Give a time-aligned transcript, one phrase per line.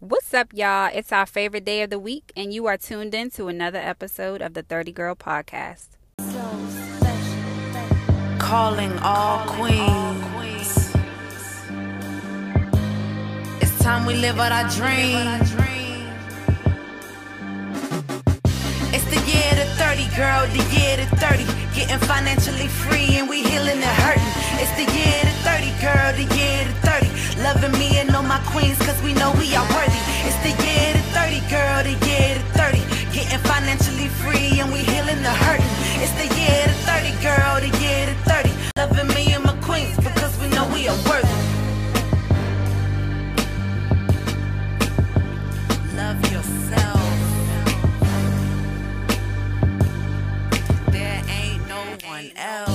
[0.00, 0.90] What's up, y'all?
[0.92, 4.42] It's our favorite day of the week, and you are tuned in to another episode
[4.42, 5.86] of the 30 Girl Podcast.
[8.38, 10.92] Calling all queens.
[13.62, 15.16] It's time we live out our dream.
[18.92, 21.44] It's the year to 30, girl, the year to 30.
[21.74, 24.22] Getting financially free and we healing and hurting.
[24.60, 27.13] It's the year to 30, girl, the year to 30.
[27.42, 30.00] Loving me and all my queens, cause we know we are worthy.
[30.24, 32.78] It's the year to 30, girl, the year to 30.
[33.12, 35.66] Getting financially free and we healing the hurting.
[36.02, 38.50] It's the year to 30, girl, the year to 30.
[38.76, 41.28] Loving me and my queens, because we know we are worthy.
[45.96, 47.02] Love yourself.
[50.90, 52.73] There ain't no one else.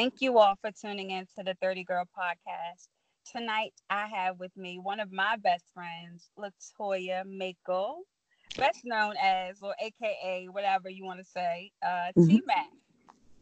[0.00, 2.88] Thank you all for tuning in to the 30 Girl Podcast.
[3.30, 7.98] Tonight, I have with me one of my best friends, Latoya Mako,
[8.56, 12.28] best known as, or AKA, whatever you want to say, uh, Mhm.
[12.28, 12.70] T Mac,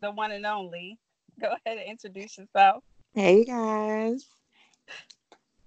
[0.00, 0.98] the one and only.
[1.40, 2.82] Go ahead and introduce yourself.
[3.14, 4.26] Hey guys.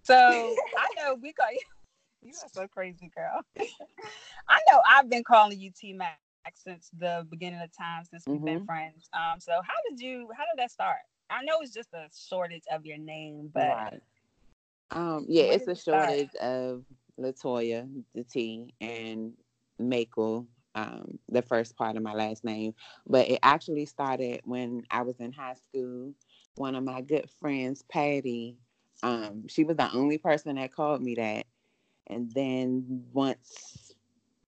[0.04, 0.14] So
[0.78, 1.60] I know we got you.
[2.22, 3.46] you are so crazy, girl.
[4.50, 8.44] I know I've been calling you T Mac since the beginning of time since we've
[8.44, 8.66] been Mhm.
[8.66, 9.10] friends.
[9.14, 11.00] Um, so how did you how did that start?
[11.30, 14.02] I know it's just a shortage of your name, but Right.
[14.92, 16.16] Um, yeah, it's a it start?
[16.16, 16.86] shortage of
[17.20, 19.34] Latoya, the T, and
[19.80, 22.74] Mako, um, the first part of my last name.
[23.08, 26.14] But it actually started when I was in high school.
[26.56, 28.58] One of my good friends, Patty,
[29.04, 31.46] um, she was the only person that called me that.
[32.08, 33.91] And then once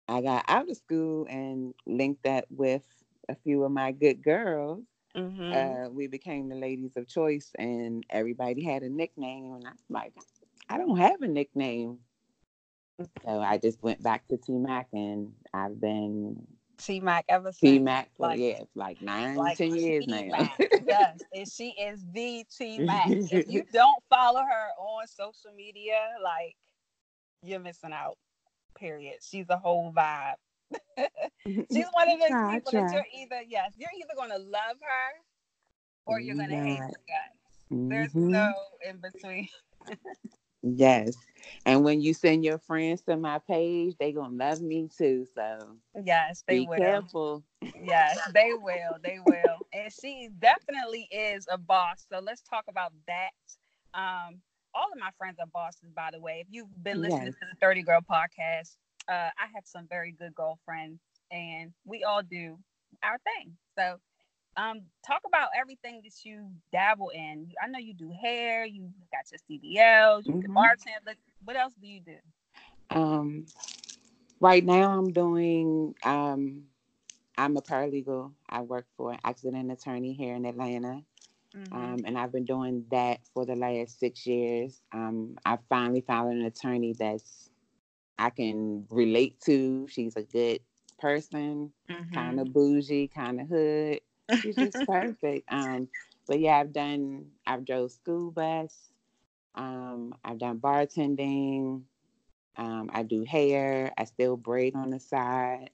[0.07, 2.83] I got out of school and linked that with
[3.29, 4.83] a few of my good girls,
[5.15, 5.87] Mhm.
[5.87, 9.55] uh, we became the ladies of choice, and everybody had a nickname.
[9.55, 10.13] And I was like,
[10.69, 11.99] I don't have a nickname.
[13.25, 16.47] So I just went back to T Mac, and I've been
[16.77, 17.59] T Mac ever since.
[17.59, 20.21] T Mac for like- yeah, like nine, like ten years now.
[20.21, 20.59] T-Mac.
[20.85, 23.07] yes, and she is the T Mac.
[23.09, 26.55] if you don't follow her on social media, like
[27.43, 28.17] you're missing out.
[28.77, 29.17] Period.
[29.21, 30.35] She's a whole vibe.
[31.71, 35.21] She's one of those Try, people that you're either yes, you're either gonna love her
[36.05, 37.59] or you're gonna hate her guts.
[37.89, 38.31] There's Mhm.
[38.31, 38.53] no
[38.87, 39.49] in between.
[40.61, 41.15] Yes,
[41.65, 45.25] and when you send your friends to my page, they gonna love me too.
[45.33, 46.77] So Yes, they be will.
[46.77, 47.43] careful.
[47.73, 48.97] Yes, they will.
[49.01, 49.65] They will.
[49.73, 52.05] And she definitely is a boss.
[52.11, 53.31] So let's talk about that.
[53.93, 54.41] Um,
[54.77, 56.41] all of my friends are bosses, by the way.
[56.41, 57.33] If you've been listening Yes.
[57.33, 58.77] to the 30 Girl podcast,
[59.09, 61.01] uh, I have some very good girlfriends
[61.31, 62.57] and we all do
[63.03, 63.57] our thing.
[63.77, 63.97] So
[64.57, 67.51] um, talk about everything that you dabble in.
[67.63, 70.53] I know you do hair, you got your CDLs, you can Mhm.
[70.53, 71.15] bartend.
[71.43, 72.17] What else do you do?
[72.89, 73.45] Um,
[74.39, 75.95] right now I'm doing.
[76.03, 76.65] Um,
[77.37, 78.33] I'm a paralegal.
[78.49, 81.03] I work for an accident attorney here in Atlanta.
[81.57, 81.97] Mhm.
[81.97, 84.81] um, and I've been doing that for the last six years.
[84.91, 87.49] Um, I finally found an attorney that's
[88.17, 89.87] I can relate to.
[89.87, 90.61] She's a good
[90.99, 92.13] person, Mhm.
[92.13, 94.01] kind of bougie, kind of hood.
[94.33, 95.51] She's just perfect.
[95.51, 95.89] Um,
[96.27, 97.31] but yeah, I've done.
[97.45, 98.91] I've drove school bus.
[99.55, 101.83] Um, I've done bartending.
[102.57, 103.93] Um, I do hair.
[103.97, 105.71] I still braid on the side.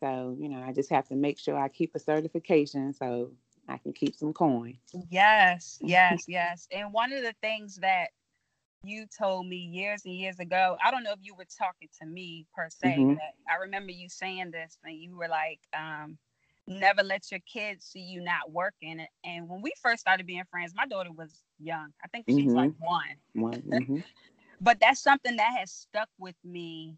[0.00, 3.32] So you know, I just have to make sure I keep a certification so
[3.68, 4.78] I can keep some coin.
[5.10, 6.66] Yes, yes, yes.
[6.70, 8.10] And one of the things that
[8.82, 12.06] you told me years and years ago, I don't know if you were talking to
[12.06, 13.14] me per se, Mhm.
[13.14, 16.18] but I remember you saying this and you were like, um,
[16.66, 19.06] never let your kids see you not working.
[19.24, 21.92] And when we first started being friends, my daughter was young.
[22.04, 23.16] I think she's like one.
[23.34, 23.62] One.
[23.62, 24.04] mhm.
[24.60, 26.96] But that's something that has stuck with me.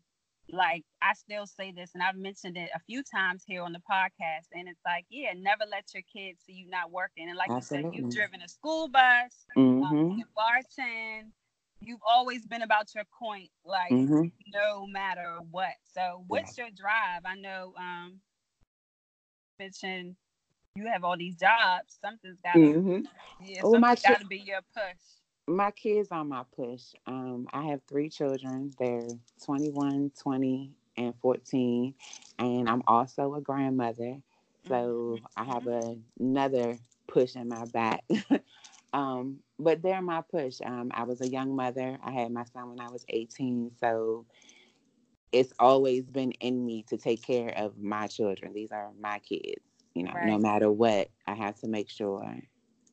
[0.51, 3.81] Like I still say this, and I've mentioned it a few times here on the
[3.91, 4.47] podcast.
[4.53, 7.29] And it's like, yeah, never let your kids see you not working.
[7.29, 9.85] And like you said, you've driven a school bus, Mhm.
[9.85, 11.33] um, bartend.
[11.81, 14.33] You've always been about your point, like Mhm.
[14.49, 15.75] no matter what.
[15.85, 17.23] So, what's your drive?
[17.25, 18.21] I know, um,
[19.59, 20.17] mentioned
[20.75, 21.99] you have all these jobs.
[22.01, 23.07] Something's got to, Mhm.
[23.41, 25.18] yeah, Oh, something's got to be your push.
[25.49, 26.83] My kids are my push.
[27.07, 28.71] Um, I have three children.
[28.79, 31.95] They're 21, 20, and 14.
[32.39, 34.19] And I'm also a grandmother.
[34.69, 35.67] So I have
[36.21, 38.05] another push in my back.
[38.93, 40.59] um, but they're my push.
[40.63, 41.99] Um, I was a young mother.
[42.05, 43.73] I had my son when I was 18.
[43.81, 44.27] So
[45.33, 48.53] it's always been in me to take care of my children.
[48.53, 49.63] These are my kids.
[49.95, 50.27] You know, right.
[50.27, 52.37] no matter what, I have to make sure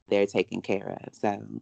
[0.08, 1.14] they're taken care of.
[1.14, 1.62] So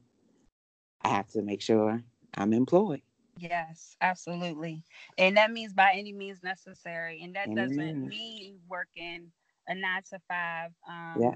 [1.04, 2.02] I have to make sure
[2.36, 3.02] I'm employed.
[3.38, 4.84] Yes, absolutely.
[5.18, 7.22] And that means by any means necessary.
[7.24, 9.32] And that doesn't mean working
[9.68, 10.72] a nine to five.
[10.88, 11.36] Um, yeah.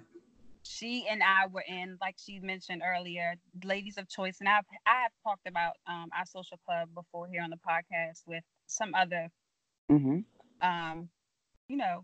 [0.64, 4.38] She and I were in, like she mentioned earlier, ladies of choice.
[4.42, 8.24] And I've I have talked about um, our social club before here on the podcast
[8.28, 9.30] with some other,
[9.90, 10.20] mm-hmm.
[10.68, 11.10] um,
[11.70, 12.04] you know,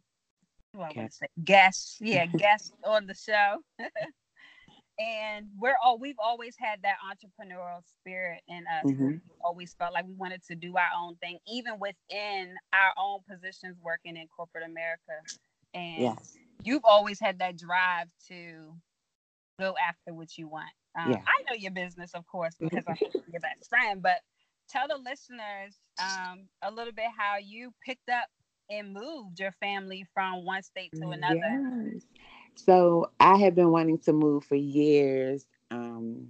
[0.71, 1.97] what I say guests.
[1.99, 3.57] Yeah, guests on the show.
[5.03, 8.91] and we're all we've always had that entrepreneurial spirit in us.
[8.91, 9.07] Mm-hmm.
[9.07, 13.19] We always felt like we wanted to do our own thing, even within our own
[13.29, 15.13] positions working in corporate America.
[15.73, 16.37] And yes.
[16.63, 18.73] you've always had that drive to
[19.59, 20.69] go after what you want.
[20.97, 21.17] Um, yeah.
[21.17, 22.95] I know your business, of course, because I'm
[23.31, 24.01] your best friend.
[24.01, 24.19] But
[24.69, 28.27] tell the listeners um, a little bit how you picked up
[28.69, 31.91] and moved your family from one state to another.
[31.93, 32.03] Yes.
[32.55, 35.45] So I have been wanting to move for years.
[35.71, 36.27] Um,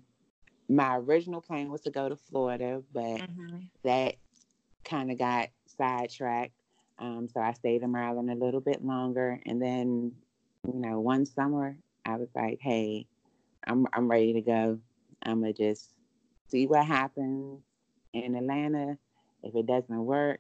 [0.70, 3.58] my original plan was to go to Florida, but mm-hmm.
[3.84, 4.16] that
[4.84, 6.54] kind of got sidetracked.
[7.00, 10.14] Um, so I stayed in Maryland a little bit longer, and then,
[10.66, 13.08] you know, one summer I was like, "Hey,
[13.66, 14.80] I'm I'm ready to go.
[15.24, 15.90] I'm gonna just
[16.48, 17.62] see what happens
[18.14, 18.98] in Atlanta.
[19.44, 20.40] If it doesn't work,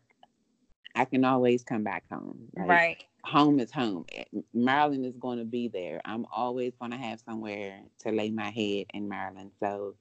[0.96, 2.50] I can always come back home.
[2.56, 3.04] Like, right.
[3.26, 4.06] Home is home.
[4.14, 4.24] Eh,
[4.54, 6.02] Maryland is going to be there.
[6.06, 9.52] I'm always going to have somewhere to lay my head in Maryland.
[9.60, 9.96] So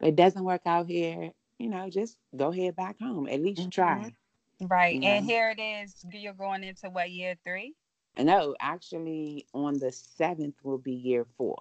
[0.00, 3.26] if it doesn't work out here, you know, just go ahead back home.
[3.28, 3.70] At least mm-hmm.
[3.70, 4.12] try.
[4.60, 4.94] Right.
[4.94, 5.06] You know?
[5.08, 6.04] And here it is.
[6.12, 7.74] You're going into what year three?
[8.18, 11.56] No, actually, on the seventh will be year four.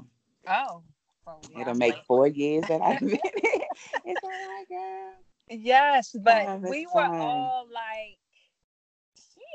[0.48, 0.82] Oh.
[1.28, 3.62] oh yeah, It'll make four years that I've been here.
[4.06, 5.14] It's all right, girl.
[5.50, 8.18] Yes, but we were all like,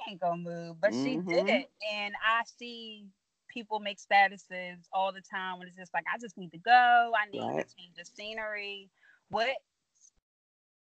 [0.08, 1.04] ain't gonna move, but mm-hmm.
[1.04, 1.70] she did it.
[1.92, 3.06] And I see
[3.48, 7.12] people make statuses all the time when it's just like, I just need to go.
[7.16, 7.66] I need right.
[7.68, 8.90] to change the scenery.
[9.28, 9.56] What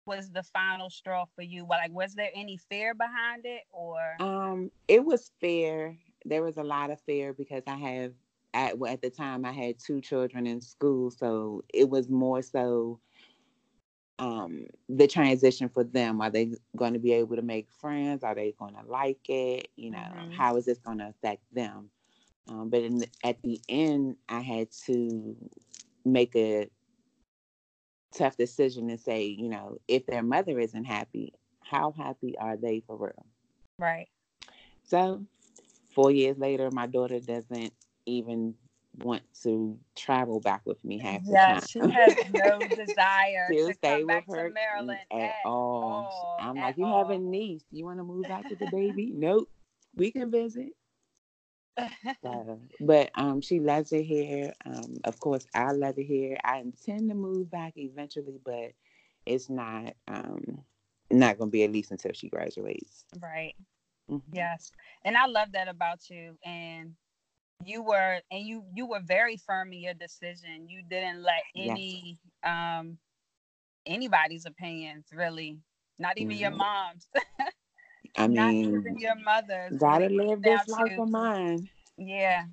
[0.05, 1.65] was the final straw for you?
[1.69, 3.99] Like, was there any fear behind it, or?
[4.19, 5.97] Um, it was fear.
[6.25, 8.13] There was a lot of fear because I have
[8.53, 12.41] at well, at the time I had two children in school, so it was more
[12.41, 12.99] so
[14.19, 16.21] um the transition for them.
[16.21, 18.23] Are they going to be able to make friends?
[18.23, 19.69] Are they going to like it?
[19.75, 20.31] You know mm-hmm.
[20.31, 21.89] how is this going to affect them?
[22.47, 25.35] Um, but in the, at the end i had to
[26.05, 26.69] make a
[28.13, 31.33] tough decision and say you know if their mother isn't happy
[31.65, 33.25] how happy are they for real?
[33.79, 34.07] Right.
[34.83, 35.23] So
[35.93, 37.73] four years later my daughter doesn't
[38.05, 38.53] even
[38.99, 41.61] want to travel back with me half the yeah, time.
[41.67, 45.83] she has no desire to stay with her Maryland at, at all.
[45.83, 46.35] all.
[46.39, 46.99] I'm like, you all.
[46.99, 47.63] have a niece.
[47.71, 49.11] You want to move back with the baby?
[49.13, 49.49] nope.
[49.95, 50.73] We can visit.
[52.23, 54.53] so, but um, she loves it here.
[54.65, 56.37] Um, of course, I love it here.
[56.43, 58.71] I intend to move back eventually, but
[59.25, 60.63] it's not um
[61.11, 63.05] not gonna be at least until she graduates.
[63.21, 63.55] Right.
[64.09, 64.35] Mm-hmm.
[64.35, 64.71] Yes,
[65.03, 66.37] and I love that about you.
[66.45, 66.93] And
[67.63, 72.17] you were and you you were very firm in your decision you didn't let any
[72.43, 72.79] yes.
[72.79, 72.97] um
[73.85, 75.57] anybody's opinions really
[75.97, 76.41] not even mm-hmm.
[76.41, 77.07] your mom's
[78.17, 82.43] i mean even your mother's gotta live this life of mine yeah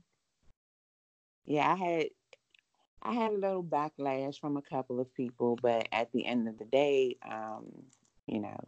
[1.45, 2.07] yeah i had
[3.03, 6.59] i had a little backlash from a couple of people but at the end of
[6.59, 7.67] the day um
[8.27, 8.59] you know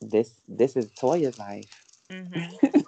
[0.00, 2.80] this this is toya's life mm-hmm.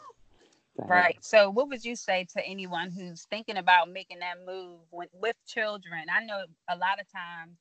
[0.79, 1.17] Right.
[1.23, 5.37] So, what would you say to anyone who's thinking about making that move with, with
[5.47, 6.07] children?
[6.15, 7.57] I know a lot of times,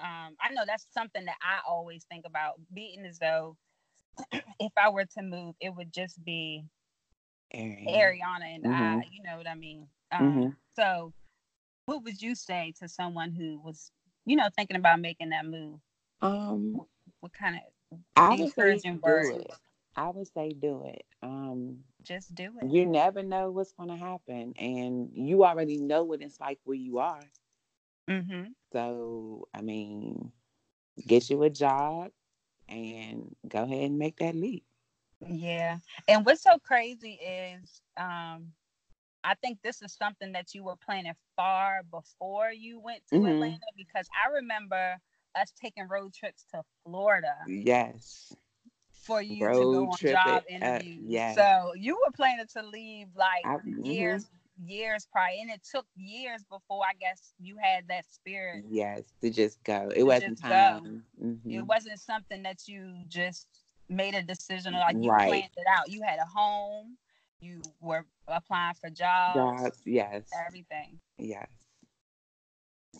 [0.00, 3.56] um, I know that's something that I always think about, being as though
[4.32, 6.64] if I were to move, it would just be
[7.54, 8.98] Ariana, Ariana and mm-hmm.
[8.98, 9.02] I.
[9.10, 9.86] You know what I mean?
[10.12, 10.48] Um, mm-hmm.
[10.76, 11.12] So,
[11.86, 13.90] what would you say to someone who was,
[14.26, 15.78] you know, thinking about making that move?
[16.20, 16.86] Um, what,
[17.20, 19.50] what kind of I would say do it.
[19.96, 21.04] I would say do it.
[21.22, 22.70] Um, just do it.
[22.70, 26.76] You never know what's going to happen, and you already know what it's like where
[26.76, 27.22] you are.
[28.08, 28.44] Mm-hmm.
[28.72, 30.32] So, I mean,
[31.06, 32.10] get you a job
[32.68, 34.64] and go ahead and make that leap.
[35.26, 35.78] Yeah.
[36.06, 38.52] And what's so crazy is um
[39.24, 43.26] I think this is something that you were planning far before you went to mm-hmm.
[43.26, 44.96] Atlanta because I remember
[45.34, 47.34] us taking road trips to Florida.
[47.46, 48.32] Yes
[49.08, 50.98] for you Road to go on job it, interviews.
[50.98, 51.34] Uh, yeah.
[51.34, 54.68] So you were planning to leave like I, years mm-hmm.
[54.68, 58.64] years prior and it took years before I guess you had that spirit.
[58.68, 59.90] Yes, to just go.
[59.96, 61.04] It wasn't time.
[61.22, 61.50] Mm-hmm.
[61.50, 63.48] It wasn't something that you just
[63.88, 65.28] made a decision like you Right.
[65.28, 65.90] planned it out.
[65.90, 66.98] You had a home,
[67.40, 70.28] you were applying for jobs, Jobs, yes.
[70.46, 71.00] everything.
[71.18, 71.48] Yes.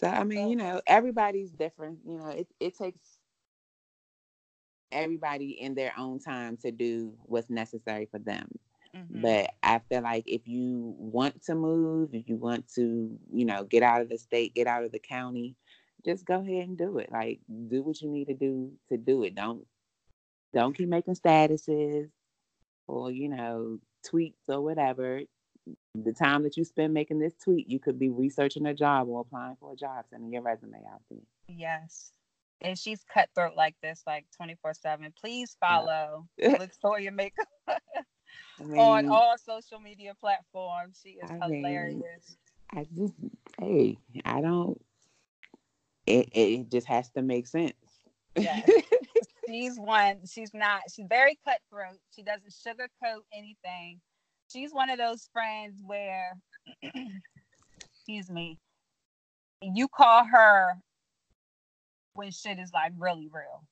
[0.00, 1.98] So I mean, you know, everybody's different.
[2.06, 3.17] You know, it it takes
[4.92, 8.48] everybody in their own time to do what's necessary for them.
[8.94, 9.22] Mhm.
[9.22, 13.64] But I feel like if you want to move, if you want to, you know,
[13.64, 15.56] get out of the state, get out of the county,
[16.04, 17.10] just go ahead and do it.
[17.10, 19.34] Like do what you need to do to do it.
[19.34, 19.66] Don't
[20.52, 22.10] don't keep making statuses
[22.86, 25.20] or, you know, tweets or whatever.
[25.94, 29.20] The time that you spend making this tweet, you could be researching a job or
[29.20, 31.18] applying for a job, sending your resume out there.
[31.48, 32.12] Yes.
[32.60, 35.12] And she's cutthroat like this, like 24 7.
[35.18, 37.78] Please follow Latoya Makeup I
[38.64, 41.00] mean, on all social media platforms.
[41.02, 42.36] She is I mean, hilarious.
[42.70, 43.14] I just,
[43.60, 44.80] hey, I don't.
[46.06, 47.74] It it just has to make sense.
[48.36, 48.68] Yes.
[49.48, 51.98] she's one, she's not, she's very cutthroat.
[52.14, 54.00] She doesn't sugarcoat anything.
[54.52, 56.36] She's one of those friends where,
[56.82, 58.58] excuse me,
[59.60, 60.74] you call her
[62.18, 63.64] when shit is like really real.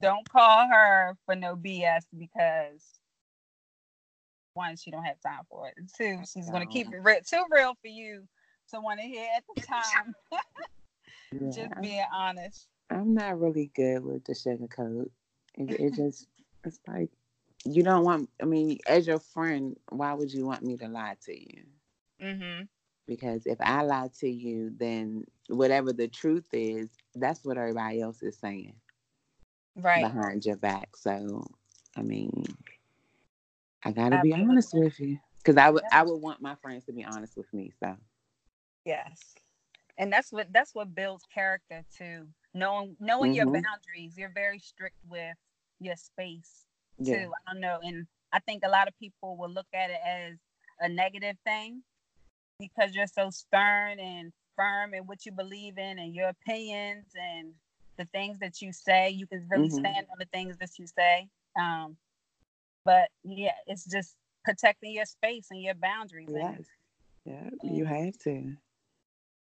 [0.00, 3.00] Don't call her for no BS because
[4.54, 5.74] one, she don't have time for it.
[5.76, 8.22] And two, she's gonna keep it real, too real for you
[8.72, 10.14] to want to hear at the time.
[11.30, 12.68] Yeah, Just being honest.
[12.88, 15.10] I'm not really good with the sugarcoat.
[15.56, 16.26] It, it just,
[16.64, 17.10] it's like,
[17.66, 21.16] you don't want, I mean, as your friend, why would you want me to lie
[21.26, 21.64] to you?
[22.22, 22.62] Mm-hmm.
[23.08, 28.22] Because if I lie to you, then whatever the truth is, that's what everybody else
[28.22, 28.74] is saying
[29.76, 30.14] Right.
[30.14, 30.96] behind your back.
[30.96, 31.46] So,
[31.96, 32.44] I mean,
[33.84, 35.18] I gotta be honest with you.
[35.38, 35.90] Because I would, Yeah.
[35.90, 37.72] I would want my friends to be honest with me.
[37.80, 37.96] So,
[38.84, 39.34] Yes.
[39.98, 42.28] And that's what that's what builds character too.
[42.54, 43.52] Knowing knowing your Mhm.
[43.52, 44.16] boundaries.
[44.16, 45.36] You're very strict with
[45.80, 46.66] your space
[46.98, 47.32] yeah, too.
[47.46, 47.80] I don't know.
[47.82, 50.38] And I think a lot of people will look at it as
[50.80, 51.82] a negative thing
[52.58, 57.54] because you're so stern and firm in what you believe in and your opinions and
[57.98, 59.10] the things that you say.
[59.10, 59.70] You can really Mhm.
[59.70, 61.28] stand on the things that you say.
[61.58, 61.96] Um,
[62.84, 66.34] but yeah, it's just protecting your space and your boundaries.
[66.34, 66.66] And yes,
[67.24, 68.56] yeah, you have to.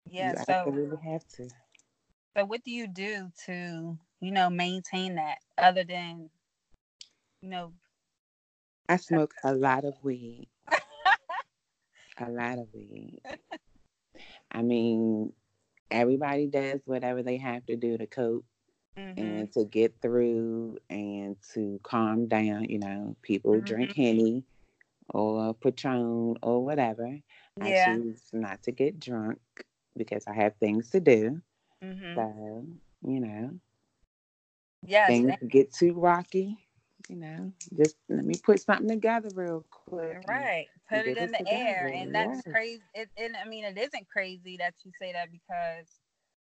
[0.10, 1.50] yeah, you so absolutely have to.
[2.38, 6.30] So what do you do to, you know, maintain that other than,
[7.42, 7.74] you know,
[8.90, 10.50] I smoke a lot of weed.
[12.20, 13.22] A lot of weed.
[14.52, 15.34] I mean,
[15.92, 18.46] everybody does whatever they have to do to cope
[18.98, 22.66] mhm, and to get through and to calm down.
[22.66, 23.94] You know, people drink Mm-hmm.
[23.94, 24.44] Henny
[25.10, 27.20] or Patron or whatever.
[27.60, 29.40] I choose not to get drunk
[29.96, 31.42] because I have things to do.
[31.82, 32.66] mhm, So,
[33.04, 33.60] you know,
[34.86, 36.58] yes, things get too rocky.
[37.10, 40.20] You know, just let me put something together real quick.
[40.28, 40.70] right.
[40.90, 42.54] Put it in the air, and that's yes.
[42.54, 42.84] crazy.
[42.94, 45.88] It, and I mean, it isn't crazy that you say that because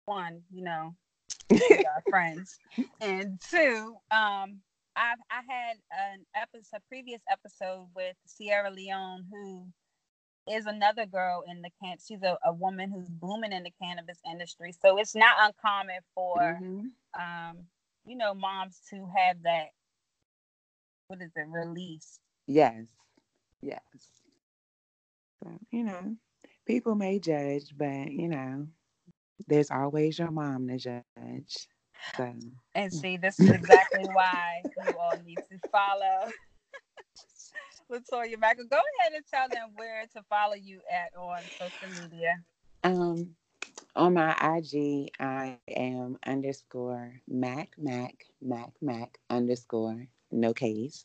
[0.07, 0.95] one, you know,
[1.51, 2.59] we are friends,
[3.01, 4.61] and two, um,
[4.97, 9.67] I've I had an episode, a previous episode with Sierra Leone, who
[10.51, 11.97] is another girl in the can.
[12.07, 16.61] She's a, a woman who's booming in the cannabis industry, so it's not uncommon for
[16.61, 16.91] Mhm.
[17.19, 17.59] um,
[18.05, 19.69] you know, moms to have that
[21.09, 22.19] what is it, release.
[22.47, 22.87] Yes.
[23.63, 23.81] Yes.
[25.43, 26.17] So, you know,
[26.67, 28.69] people may judge, but you know,
[29.47, 31.69] there's always your mom to judge.
[32.17, 32.35] So
[32.75, 36.31] And see, this is exactly why you all need to follow
[37.91, 38.67] Latoya Michael.
[38.71, 42.37] Go ahead and tell them where to follow you at on social media.
[42.85, 43.35] um
[43.97, 51.05] on my IG I am underscore Mac Mac Mac Mac underscore no case.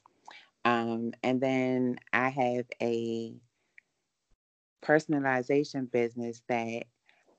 [0.66, 3.34] Um and then I have a
[4.84, 6.84] personalization business that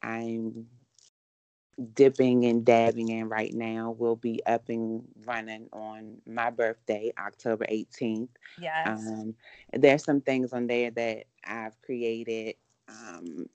[0.03, 0.67] I'm
[1.95, 7.67] dipping and dabbing in right now will be up and running on my birthday, October
[7.71, 8.29] 18th.
[8.61, 9.07] Yes.
[9.07, 9.35] Um,
[9.73, 12.57] there's some things on there that I've created
[12.89, 13.47] um,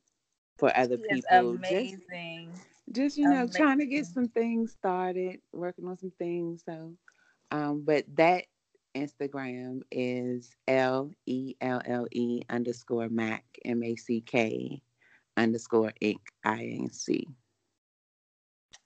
[0.57, 1.57] for other She people.
[1.57, 2.53] Just, amazing.
[2.91, 6.63] just you know, trying to get some things started, working on some things.
[6.65, 6.93] So,
[7.51, 8.45] um, but that
[8.95, 14.81] Instagram is L E L L E underscore Mac M A C K
[15.37, 17.27] underscore Inc I N C.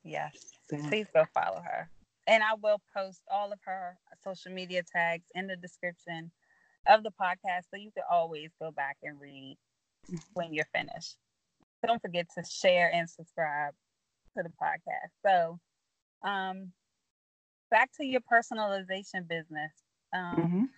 [0.04, 0.34] Yes.
[0.70, 1.90] So, Please go follow her.
[2.28, 6.32] And I will post all of her social media tags in the description
[6.88, 9.58] of the podcast so you can always go back and read
[10.34, 11.18] when you're finished.
[11.86, 13.74] Don't forget to share and subscribe
[14.38, 15.12] to the podcast.
[15.26, 15.60] So,
[16.28, 16.72] um,
[17.70, 19.72] back to your personalization business.
[20.13, 20.70] Um, Mhm.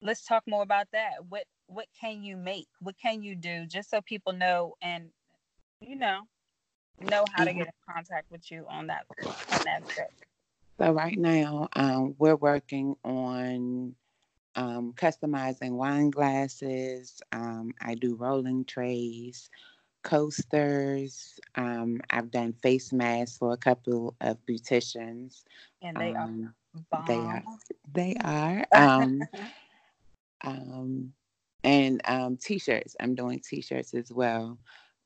[0.00, 1.24] Let's talk more about that.
[1.28, 2.68] What what can you make?
[2.80, 5.10] What can you do just so people know and
[5.80, 6.22] you know
[7.00, 7.54] know how to Mhm.
[7.54, 9.06] get in contact with you on that
[9.52, 10.10] on that trip?
[10.80, 13.94] So right now, um, we're working on
[14.54, 17.22] um, customizing wine glasses.
[17.32, 19.50] Um, I do rolling trays,
[20.02, 21.38] coasters.
[21.56, 25.44] Um, I've done face masks for a couple of beauticians.
[25.82, 26.54] And they are Um,
[26.90, 27.04] bomb.
[27.06, 27.42] they are.
[27.92, 28.64] They are.
[28.74, 29.20] Um,
[30.44, 31.12] um,
[31.62, 32.96] and um, t-shirts.
[33.00, 34.58] I'm doing t-shirts as well.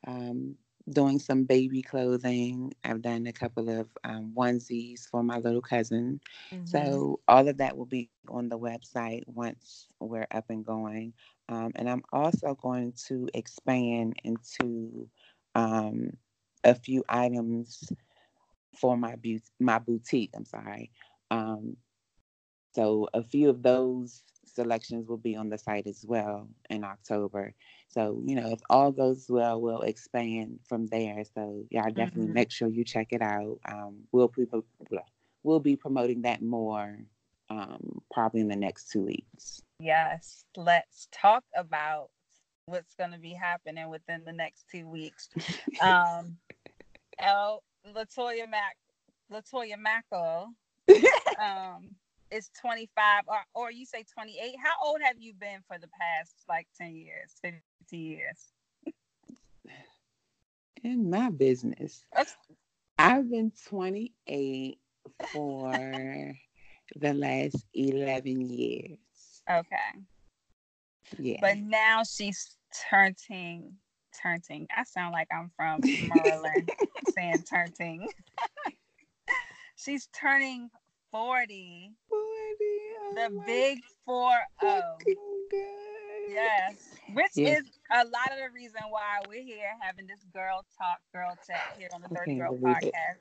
[0.06, 0.56] Um,
[0.90, 2.72] doing some baby clothing.
[2.84, 6.20] I've done a couple of um, onesies for my little cousin.
[6.52, 6.68] Mhm.
[6.68, 11.12] So all of that will be on the website once we're up and going.
[11.48, 15.08] Um, and I'm also going to expand into
[15.54, 16.10] um,
[16.64, 17.92] a few items
[18.76, 20.30] for my beauty, my boutique.
[20.34, 20.90] I'm sorry.
[21.30, 21.76] Um,
[22.74, 27.54] so a few of those selections will be on the site as well in October.
[27.88, 31.24] So, you know, if all goes well, we'll expand from there.
[31.34, 32.34] So y'all definitely Mhm.
[32.34, 33.58] make sure you check it out.
[33.64, 34.46] Um, we'll be
[35.42, 36.98] we'll be promoting that more
[37.50, 39.62] um, probably in the next two weeks.
[39.80, 42.10] Yes, let's talk about
[42.66, 45.28] what's going to be happening within the next two weeks.
[45.80, 46.38] Um,
[47.18, 47.62] L.
[47.86, 48.76] Latoya Mac,
[49.32, 50.48] Latoya Mackel,
[51.40, 51.90] um,
[52.30, 54.54] is 25, or or you say 28.
[54.62, 57.60] How old have you been for the past like 10 years, 50
[57.96, 58.52] years?
[60.84, 62.36] In my business, That's-
[62.98, 64.78] I've been 28
[65.32, 66.34] for
[66.96, 68.98] the last 11 years.
[69.50, 69.76] Okay,
[71.18, 71.38] Yeah.
[71.40, 72.56] but now she's
[72.90, 73.76] turning,
[74.22, 74.66] turning.
[74.76, 75.80] I sound like I'm from
[76.14, 76.70] Maryland,
[77.10, 78.08] saying turning.
[79.78, 80.70] she's turning
[81.10, 81.92] 40.
[82.08, 84.82] 40, oh The big 4 0.
[86.28, 86.74] Yes,
[87.14, 87.60] which Yes.
[87.60, 91.62] is a lot of the reason why we're here having this girl talk, girl chat
[91.78, 92.92] here on the I Thirty Girl believe it.
[92.94, 93.18] podcast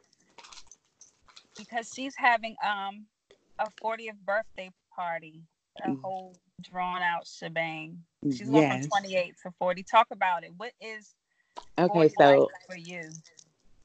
[1.58, 3.06] because she's having um
[3.60, 5.42] a 40th birthday party,
[5.82, 6.02] a Mm.
[6.02, 8.04] whole drawn out shebang.
[8.30, 9.84] She's going from 28 to 40.
[9.84, 10.52] Talk about it.
[10.58, 11.16] What is
[11.80, 13.10] Okay, so like for you?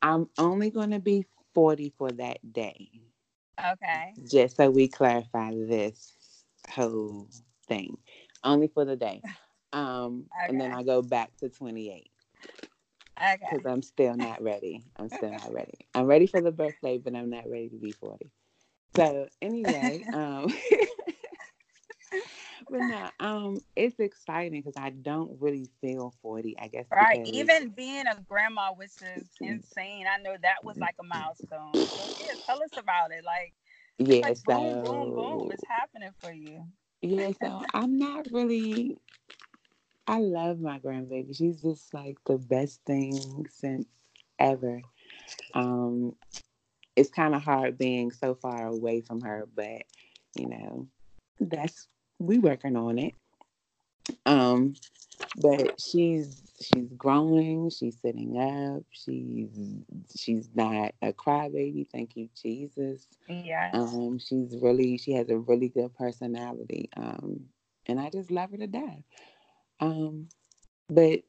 [0.03, 2.91] I'm only going to be 40 for that day,
[3.73, 7.29] Okay, just so we clarify this whole
[7.67, 7.97] thing.
[8.45, 9.23] Only for the day.
[9.75, 12.11] Um, and then I go back to 28
[13.19, 14.85] okay, because I'm still not ready.
[14.97, 15.87] I'm still not ready.
[15.95, 18.31] I'm ready for the birthday, but I'm not ready to be 40.
[18.97, 20.53] So anyway, um,
[22.73, 26.57] but no, um, it's exciting because I don't really feel 40.
[26.59, 27.21] I guess right.
[27.27, 30.07] Even being a grandma, which is insane.
[30.13, 31.73] I know that was like a milestone.
[31.75, 33.25] So yeah, tell us about it.
[33.25, 33.53] Like.
[33.99, 35.49] yeah, like so boom, boom, boom.
[35.53, 36.65] It's happening for you.
[37.03, 38.97] Yeah, so I'm not really.
[40.07, 41.37] I love my grandbaby.
[41.37, 43.87] She's just like the best thing since
[44.39, 44.81] ever.
[45.55, 46.15] Um,
[46.97, 49.83] it's kind of hard being so far away from her, but
[50.35, 50.89] you know,
[51.41, 51.89] that's
[52.23, 53.15] we working on it.
[54.27, 54.75] Um,
[55.41, 57.71] but she's she's growing.
[57.71, 58.85] She's sitting up.
[58.91, 59.49] She's
[60.17, 61.87] she's not a crybaby.
[61.91, 63.07] Thank you, Jesus.
[63.29, 63.75] Yes.
[63.75, 66.91] Um, she's really she has a really good personality.
[66.97, 67.47] Um,
[67.87, 69.03] and I just love her to death.
[69.81, 70.29] Um,
[70.89, 71.23] but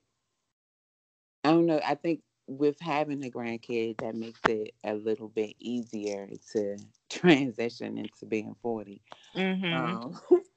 [1.43, 1.79] I don't know.
[1.85, 6.77] I think with having a grandkid, that makes it a little bit easier to
[7.09, 9.01] transition into being forty.
[9.35, 9.73] mm-hmm.
[9.73, 10.19] Um,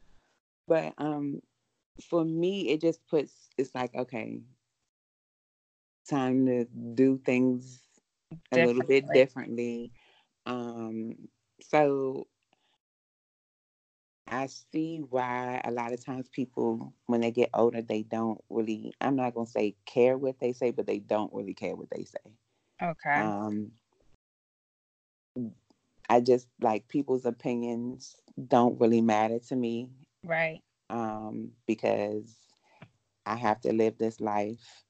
[0.67, 1.41] but um,
[2.01, 4.43] for me, it just puts it's like okay,
[6.09, 7.83] time to do things
[8.53, 9.93] a little bit Differently.
[10.47, 11.29] Um,
[11.61, 12.29] so
[14.29, 18.93] I see why a lot of times people, when they get older, they don't really,
[19.01, 21.91] I'm not going to say care what they say, but they don't really care what
[21.91, 22.33] they say.
[22.83, 23.33] okay.
[23.35, 23.73] Um,
[26.09, 28.17] I just like people's opinions
[28.49, 29.91] don't really matter to me
[30.27, 30.63] right.
[30.91, 32.37] um, because
[33.27, 34.85] I have to live this life.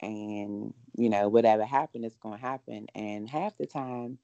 [0.00, 2.86] And, you know, whatever happened is going to happen.
[2.94, 4.18] And half the time,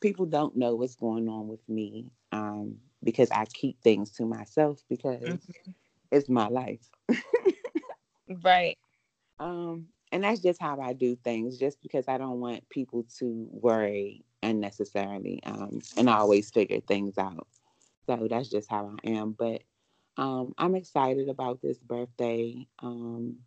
[0.00, 4.84] people don't know what's going on with me um, because I keep things to myself
[4.88, 5.74] because Mhm.
[6.10, 6.90] it's my life.
[8.42, 8.78] Right.
[9.38, 13.48] Um, and that's just how I do things, just because I don't want people to
[13.50, 15.40] worry unnecessarily.
[15.44, 17.46] Um, and I always figure things out.
[18.06, 19.32] So that's just how I am.
[19.32, 19.62] But
[20.18, 22.68] um, I'm excited about this birthday.
[22.80, 23.38] Um,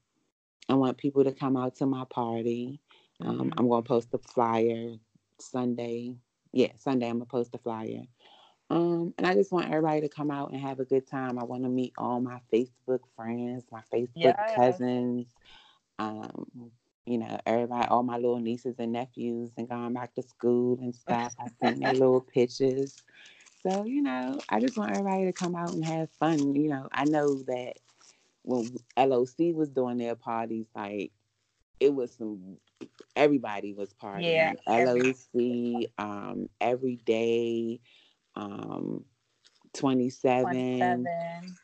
[0.69, 2.81] I want people to come out to my party.
[3.21, 3.53] Um, Mhm.
[3.57, 4.95] I'm going to post a flyer
[5.39, 6.15] Sunday
[6.53, 8.03] yeah, Sunday I'm gonna post a flyer.
[8.69, 11.39] Um, and I just want everybody to come out and have a good time.
[11.39, 14.51] I want to meet all my Facebook friends, my Facebook Yes.
[14.55, 15.27] cousins,
[15.99, 16.71] um,
[17.05, 20.95] you know, everybody, all my little nieces and nephews, and going back to school and
[20.95, 21.33] stuff.
[21.39, 23.03] I seen their little pictures.
[23.63, 26.55] So, you know, I just want everybody to come out and have fun.
[26.55, 27.73] You know, I know that
[28.43, 31.11] when LOC was doing their parties, like
[31.79, 32.57] it was some
[33.15, 34.55] everybody was partying.
[34.67, 37.81] Yeah, LOC, um, every day,
[38.35, 39.05] um,
[39.73, 41.07] 27, 27.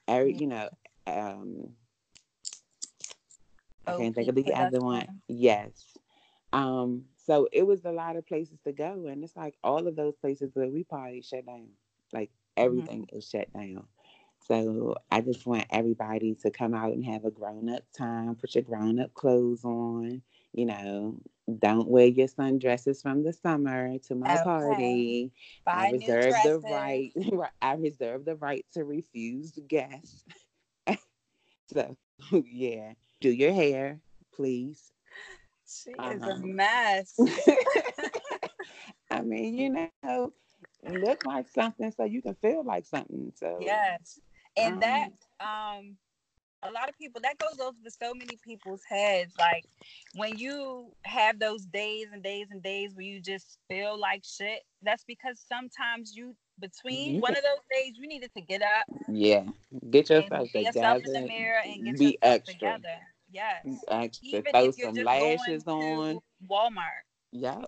[0.08, 0.70] every you know,
[1.08, 1.70] um
[3.88, 5.22] I can't think of the other one.
[5.28, 5.98] Yes.
[6.54, 9.96] Um, so it was a lot of places to go, and it's like all of
[9.96, 11.68] those places where we party shut down.
[12.14, 12.32] Like
[12.66, 12.88] Mm-hmm.
[12.88, 13.88] everything is shut down.
[14.40, 18.36] So I just want everybody to come out and have a grown up time.
[18.36, 20.22] Put your grown up clothes on.
[20.54, 21.22] You know,
[21.60, 24.38] don't wear your sundresses from the summer to my Okay.
[24.38, 25.34] party.
[25.66, 27.14] Buy I reserve the right.
[27.62, 30.26] I reserve the right to refuse guests.
[31.68, 31.98] so
[32.46, 34.02] yeah, do your hair,
[34.34, 34.92] please.
[35.66, 36.38] She is a Uh-huh.
[36.38, 37.26] mess.
[39.10, 39.70] I mean, you
[40.04, 40.34] know,
[40.90, 43.32] look like something so you can feel like something.
[43.36, 44.20] So yes.
[44.56, 45.98] And Um, that um
[46.64, 49.34] a lot of people that goes over so many people's heads.
[49.38, 49.66] Like
[50.16, 54.62] when you have those days and days and days where you just feel like shit,
[54.82, 59.44] that's because sometimes you between one of those days you needed to get up yeah,
[59.90, 61.18] get yourself see yourself together.
[61.18, 62.54] in the mirror and get be yourself extra.
[62.54, 62.98] together.
[63.32, 63.62] Yes.
[63.66, 64.28] Be extra.
[64.30, 66.20] Even Throw if you're some just lashes going on.
[66.50, 67.06] Walmart.
[67.32, 67.66] Yep.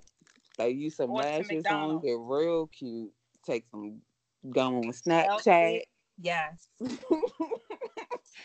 [0.59, 2.01] Throw you some to lashes on.
[2.01, 3.11] Get real cute.
[3.45, 4.01] Take some.
[4.49, 5.81] Go on Snapchat.
[6.21, 6.67] Yes.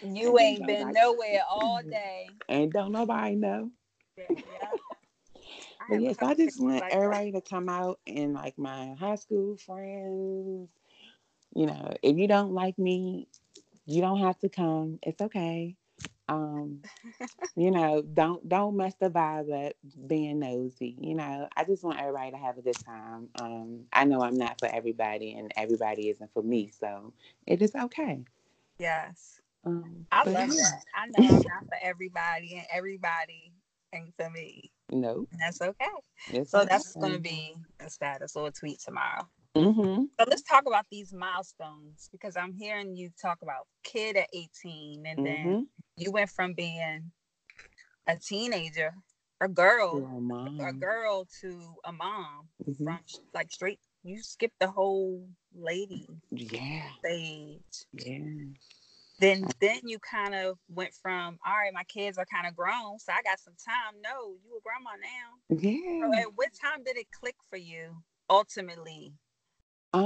[0.02, 2.28] You ain't been nowhere all day.
[2.48, 3.70] and don't nobody know.
[4.18, 4.26] Yeah.
[5.88, 6.96] But yes, I just want like that.
[6.96, 10.70] everybody to come out and like my high school friends.
[11.54, 13.28] You know, if you don't like me,
[13.84, 14.98] you don't have to come.
[15.02, 15.76] It's okay.
[16.28, 16.82] Um,
[17.56, 19.74] you know, don't don't mess the vibe up
[20.06, 20.96] being nosy.
[21.00, 23.30] You know, I just want everybody to have a good time.
[23.34, 27.14] Um, I know I'm not for everybody, and everybody isn't for me, so
[27.46, 28.24] it is okay.
[28.78, 29.40] Yes.
[29.64, 30.84] Um, I love yeah, that.
[30.94, 33.52] I know I'm not for everybody and everybody
[33.92, 34.72] ain't for me.
[34.92, 35.86] No, And that's okay.
[36.28, 39.28] it's So that's gonna be a status or a tweet tomorrow.
[39.56, 40.08] Mhm.
[40.18, 45.06] So let's talk about these milestones because I'm hearing you talk about kid at 18
[45.06, 45.68] and then Mhm.
[45.96, 47.12] you went from being
[48.06, 48.94] a teenager,
[49.40, 50.60] a girl, mom.
[50.68, 52.84] a girl to a mom Mhm.
[52.84, 53.00] from
[53.34, 57.86] like straight you skipped the whole lady Yeah, stage.
[57.92, 58.18] yeah.
[59.18, 62.98] Then then you kind of went from all right, my kids are kind of grown,
[62.98, 64.00] so I got some time.
[64.02, 65.38] No, you a grandma now.
[66.00, 66.20] So Yeah.
[66.22, 69.14] at what time did it click for you ultimately?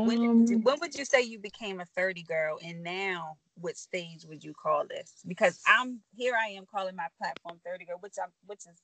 [0.03, 2.59] When, Um, when would you say you became a 30 girl?
[2.63, 5.23] And now, what stage would you call this?
[5.27, 8.83] Because I'm here, I am calling my platform 30 girl, which I'm, which is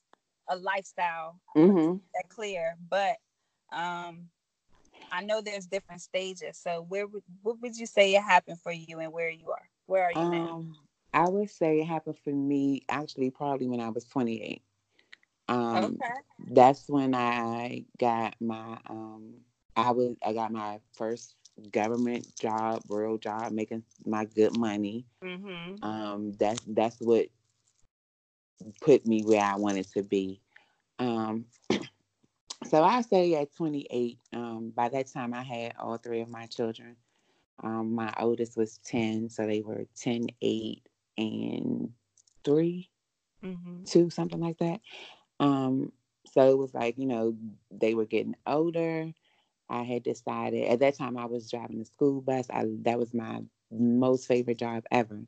[0.49, 1.40] a lifestyle.
[1.55, 2.01] mhm.
[2.14, 3.17] That clear, but
[3.73, 4.31] um,
[5.11, 6.59] I know there's different stages.
[6.59, 9.69] So where would what would you say it happened for you, and where you are?
[9.87, 10.59] Where are you now?
[10.61, 10.77] Um,
[11.12, 14.62] I would say it happened for me actually probably when I was 28.
[15.49, 16.23] Um, okay.
[16.38, 19.40] that's when I got my um
[19.76, 21.34] I was I got my first
[21.70, 25.06] government job, real job, making my good money.
[25.22, 25.84] Mm-hmm.
[25.84, 27.26] Um, that's that's what
[28.80, 30.40] put me where I wanted to be.
[30.98, 31.46] Um,
[32.66, 36.46] so I say at 28, um, by that time I had all three of my
[36.46, 36.96] children.
[37.62, 40.82] Um, my oldest was 10, so they were 10, 8,
[41.18, 41.92] and
[42.44, 42.90] 3,
[43.44, 43.84] Mm-hmm.
[43.84, 44.80] 2, something like that.
[45.38, 45.92] Um,
[46.26, 47.37] so it was like, you know,
[47.70, 49.12] they were getting older.
[49.68, 52.48] I had decided at that time I was driving the school bus.
[52.50, 55.27] I that was my most favorite job ever.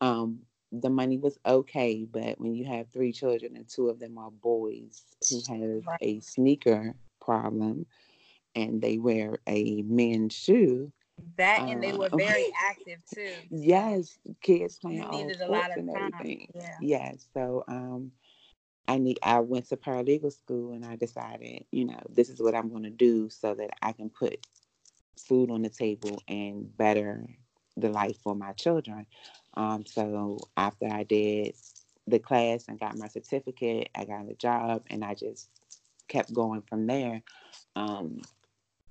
[0.00, 0.40] Um,
[0.72, 4.30] the money was okay, but when you have three children and two of them are
[4.30, 6.00] boys who have Right.
[6.00, 7.86] a sneaker problem
[8.54, 10.92] and they wear a men's shoe,
[11.36, 13.48] That and they Uh, were very active too.
[13.50, 16.24] yes, kids playing all needed a sports lot of and time.
[16.24, 16.52] everything.
[16.54, 16.78] Yeah.
[16.78, 18.12] Yes, so um,
[18.88, 19.18] I need.
[19.22, 22.84] I went to paralegal school and I decided, you know, this is what I'm going
[22.84, 24.46] to do so that I can put
[25.18, 27.26] food on the table and better
[27.76, 29.06] the life for my children.
[29.54, 31.54] Um, so after I did
[32.06, 35.48] the class and got my certificate, I got a job and I just
[36.08, 37.22] kept going from there.
[37.74, 38.22] Um,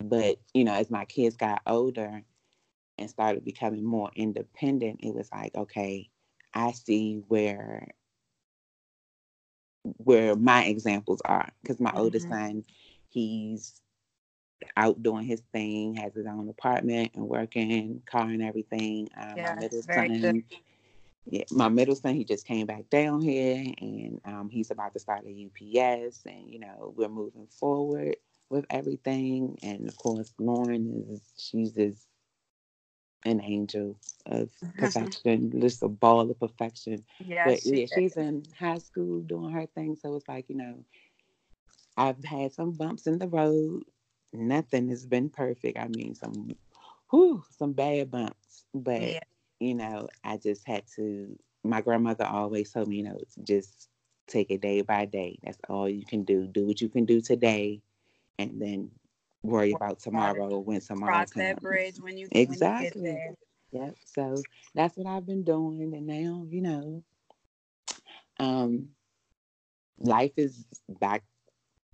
[0.03, 2.21] but you know, as my kids got older
[2.97, 6.10] and started becoming more independent, it was like, okay,
[6.53, 7.88] I see where
[9.98, 12.30] where my examples are because my oldest Mhm.
[12.30, 12.63] son,
[13.10, 13.82] he's
[14.78, 19.10] out doing his thing, has his own apartment and working, car and everything.
[19.17, 20.36] Um, Yeah, my middle son, good.
[21.26, 25.00] yeah, my middle son, he just came back down here, and um, he's about to
[25.00, 28.15] start a UPS, and you know we're moving forward
[28.50, 29.58] with everything.
[29.63, 32.08] And of course, Lauren is she's just
[33.26, 34.80] an angel of mm-hmm.
[34.80, 39.52] perfection, just a ball of perfection Yeah, but she yeah, she's in high school doing
[39.52, 39.96] her thing.
[39.96, 40.76] So it's like, you know,
[41.98, 43.84] I've had some bumps in the road.
[44.34, 45.78] Nothing has been perfect.
[45.78, 46.56] I mean, some,
[47.10, 48.66] whew, some bad bumps.
[48.74, 49.20] But, Yeah.
[49.60, 53.90] you know, I just had to, my grandmother always told me, you know, just
[54.28, 55.40] take it day by day.
[55.44, 56.48] That's all you can do.
[56.48, 57.82] Do what you can do today
[58.38, 58.92] and then
[59.45, 61.45] worry about tomorrow when tomorrow cross comes.
[61.45, 63.01] that bridge when you Exactly.
[63.01, 63.36] When you
[63.71, 63.95] Yep.
[64.05, 64.41] So
[64.73, 65.93] that's what I've been doing.
[65.93, 67.03] And now, you know,
[68.39, 68.89] um,
[69.97, 71.23] life is back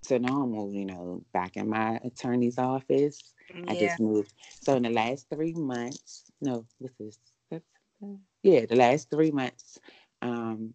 [0.04, 3.34] to normal, you know, back in my attorney's office.
[3.52, 3.64] there.
[3.68, 4.32] I just moved.
[4.60, 7.18] So in the last three months, no, what's this?
[7.50, 8.20] September?
[8.42, 9.78] Yeah, the last three months,
[10.20, 10.74] um,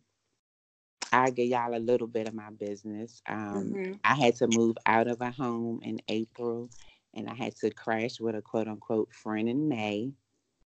[1.12, 3.22] I give y'all a little bit of my business.
[3.28, 4.00] Um, Mhm.
[4.04, 6.70] I had to move out of a home in April
[7.14, 10.14] and I had to crash with a quote unquote friend in May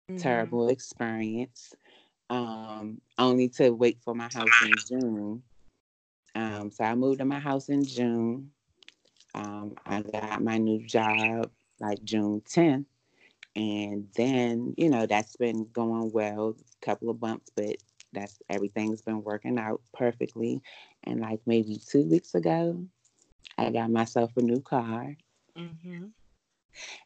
[0.08, 0.54] Mhm.
[0.56, 1.74] terrible experience.
[2.30, 5.44] Um, only to wait for my house in June.
[6.34, 8.52] Um, so I moved to my house in June.
[9.34, 12.86] Um, I got my new job like June 10th.
[13.56, 17.76] And then, you know, that's been going well, a couple of bumps, but
[18.12, 20.62] that's everything's been working out perfectly.
[21.04, 22.84] And like maybe two weeks ago,
[23.56, 25.16] I got myself a new car.
[25.56, 26.10] Mhm.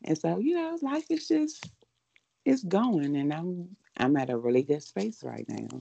[0.05, 1.71] And so, you know, life is just
[2.45, 5.81] it's going and I'm I'm at a really good space right now.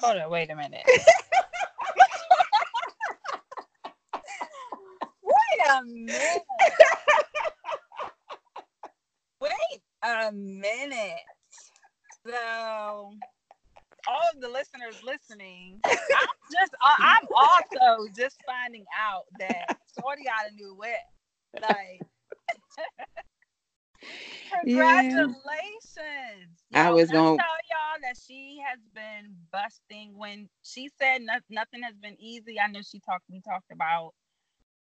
[0.00, 0.84] Hold on, wait a minute.
[5.22, 6.42] wait a minute.
[9.40, 11.20] Wait a minute.
[12.26, 13.12] So,
[14.08, 20.24] all of the listeners listening, I'm just, I- I'm also just finding out that Shorty
[20.24, 21.62] got a new whip.
[21.62, 22.00] Like,
[24.64, 25.00] Yeah.
[25.02, 25.38] congratulations.
[26.74, 31.82] I was gonna- tell y'all that she has been busting when she said no, nothing
[31.82, 32.58] has been easy.
[32.58, 34.12] I know she talked, we talked about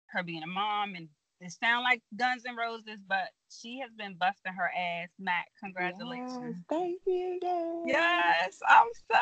[0.07, 1.09] her being a mom and
[1.41, 5.09] it sound like Guns and Roses, but she has been busting her ass.
[5.19, 6.55] Mac, Yes, congratulations.
[6.69, 7.39] thank you.
[7.41, 7.83] Yes.
[7.85, 9.19] Yes, I'm so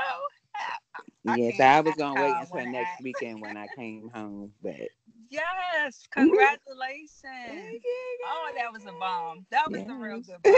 [0.54, 0.82] happy.
[1.28, 3.02] I Yes, I was gonna wait until next act.
[3.02, 4.76] weekend when I came home, but
[5.30, 7.82] Yes, Thank congratulations.
[7.84, 9.46] you, Oh, that was a bomb.
[9.52, 10.54] That was a real good bomb.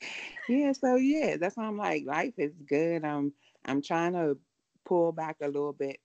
[0.48, 3.04] yeah, so yeah, that's why I'm like, life is good.
[3.04, 3.32] I'm
[3.64, 4.38] I'm trying to
[4.84, 5.98] pull back a little bit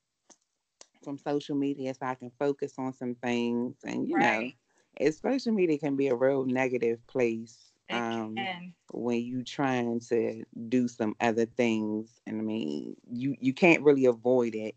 [1.04, 3.78] from social media so I can focus on some things.
[3.86, 4.58] And you know, Right.
[5.00, 7.74] it's social media can be a real negative place.
[7.92, 8.50] Um,
[8.92, 14.06] when you trying to do some other things and i mean you you can't really
[14.06, 14.76] avoid it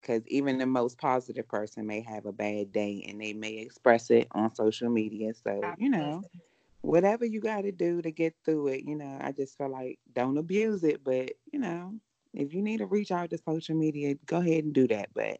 [0.00, 4.10] because even the most positive person may have a bad day and they may express
[4.10, 6.26] it on social media so you know
[6.82, 9.98] whatever you got to do to get through it you know i just feel like
[10.12, 11.94] don't abuse it but you know
[12.34, 15.38] if you need to reach out to social media go ahead and do that but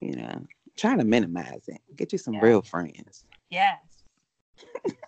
[0.00, 2.40] you know try to minimize it get you some Yeah.
[2.40, 3.78] real friends Yes.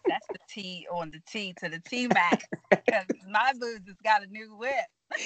[0.08, 2.48] That's the T on the T to the T Mac.
[2.70, 4.72] Because my booze has got a new whip.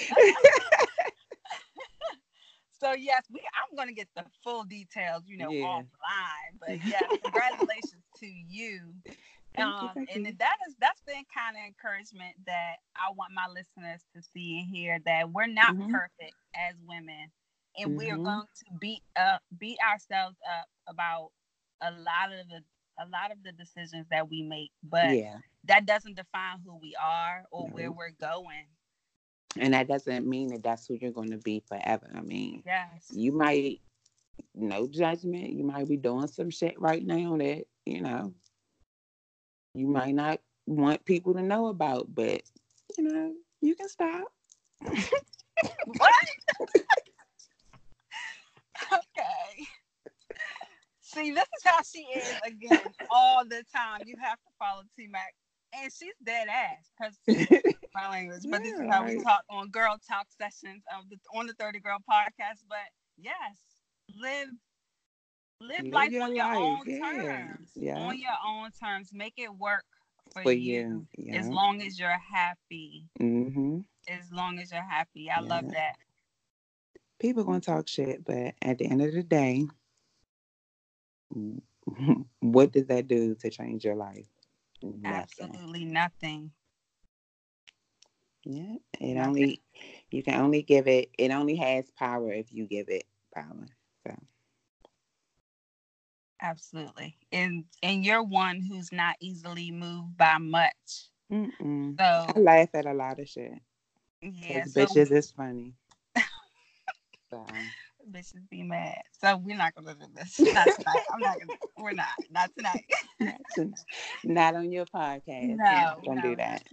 [2.79, 5.81] So yes, we I'm gonna get the full details, you know, Yeah.
[5.81, 6.57] offline.
[6.59, 8.95] But yes, congratulations to you.
[9.57, 10.33] You, Um, thank and you.
[10.39, 14.67] that is that's the kind of encouragement that I want my listeners to see and
[14.69, 15.91] hear that we're not Mhm.
[15.91, 17.31] perfect as women,
[17.77, 21.31] and we are going to beat up beat ourselves up about
[21.81, 22.63] a lot of the
[22.99, 26.95] a lot of the decisions that we make, but yeah that doesn't define who we
[26.95, 27.73] are or No.
[27.75, 28.65] where we're going.
[29.57, 32.09] And that doesn't mean that that's who you're going to be forever.
[32.15, 33.11] I mean, Yes.
[33.13, 33.81] you might,
[34.55, 38.33] no judgment, you might be doing some shit right now that, you know,
[39.73, 42.41] you might not want people to know about, but,
[42.97, 44.31] you know, you can stop.
[45.85, 46.13] What?
[48.93, 49.65] okay.
[51.01, 54.01] See, this is how she is again all the time.
[54.05, 55.33] You have to follow T Mac.
[55.73, 57.19] And she's dead ass because
[57.93, 58.43] my language.
[58.49, 61.53] But this is Yeah, how we talk on girl talk sessions of the on the
[61.53, 62.63] 30 Girl podcast.
[62.69, 63.59] But yes,
[64.15, 64.49] live
[65.61, 67.71] live, Live life your on your life, own yeah, terms.
[67.75, 67.99] yeah.
[67.99, 69.11] On your own terms.
[69.13, 69.85] Make it work
[70.33, 71.07] for, For you.
[71.17, 71.33] you.
[71.33, 73.07] As long as you're happy.
[73.19, 75.29] hmm As long as you're happy.
[75.29, 75.95] I love that.
[77.19, 79.65] People going to talk shit, but at the end of the day,
[82.39, 84.27] what does that do to change your life?
[84.81, 85.51] Nothing.
[85.51, 86.51] Absolutely nothing.
[88.43, 89.29] Yeah, it nothing.
[89.29, 89.61] only
[90.09, 91.11] you can only give it.
[91.17, 93.03] It only has power if you give it
[93.35, 93.67] power.
[96.41, 96.47] So.
[96.47, 101.09] Absolutely, and and you're one who's not easily moved by much.
[101.31, 101.97] Mm-mm.
[101.97, 103.53] So I laugh at a lot of shit.
[104.21, 105.73] Yeah, so, bitches is funny.
[107.29, 107.47] so um,
[108.11, 109.01] bitches be mad.
[109.21, 110.39] So we're not gonna do this.
[110.39, 111.05] Not tonight.
[111.13, 111.59] I'm not gonna.
[111.77, 112.07] We're not.
[112.29, 112.85] Not tonight.
[113.19, 113.79] not, tonight.
[114.23, 115.55] not on your podcast.
[115.57, 116.63] No, don't no, do that.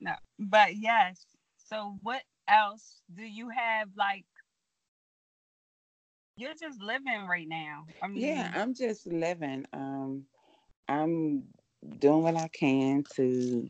[0.00, 1.24] No, but yes.
[1.68, 3.88] So what else do you have?
[3.96, 4.24] Like,
[6.36, 7.84] you're just living right now.
[8.02, 9.66] I mean, yeah, I'm just living.
[9.72, 10.24] Um,
[10.88, 11.44] I'm
[11.98, 13.68] doing what I can to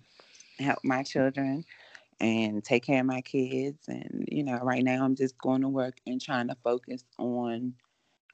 [0.59, 1.65] help my children
[2.21, 3.89] and take care of my kids.
[3.89, 7.75] And, you know, right now I'm just going to work and trying to focus on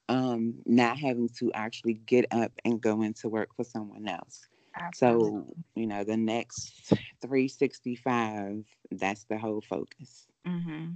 [0.09, 4.47] um, not having to actually get up and go into work for someone else.
[4.81, 5.31] Absolutely.
[5.31, 6.89] So, you know, the next
[7.21, 10.27] 365, that's the whole focus.
[10.47, 10.93] Mm-hmm.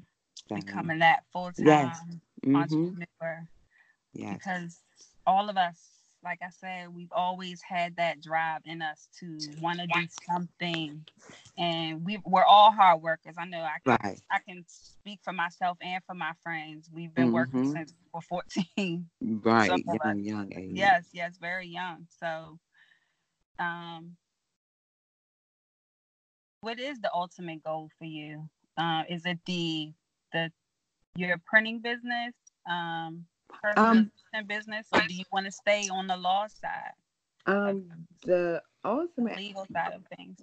[0.49, 2.01] So, Becoming that full time yes.
[2.45, 2.57] Mm-hmm.
[2.57, 3.49] entrepreneur.
[4.13, 4.39] Yes.
[4.39, 4.81] Because
[5.27, 5.97] all of us
[6.27, 11.07] like I said, we've always had that drive in us to want to do something,
[11.57, 13.37] and we we're all hard workers.
[13.39, 14.21] I know I can right.
[14.31, 16.91] I can speak for myself and for my friends.
[16.93, 17.35] We've been mm-hmm.
[17.35, 19.09] working since we're fourteen.
[19.21, 19.71] Right,
[20.05, 20.73] young, young age.
[20.73, 22.09] Yes, yes, very young.
[22.19, 22.59] So,
[23.61, 24.17] um,
[26.61, 28.49] what is the ultimate goal for you?
[28.77, 29.93] Uh, is it the
[30.33, 30.51] the
[31.17, 32.35] your printing business?
[32.69, 33.27] Um,
[33.77, 34.11] um,
[34.47, 36.93] business, or do you want to stay on the law side?
[37.47, 40.39] Um, the ultimate the legal side of things.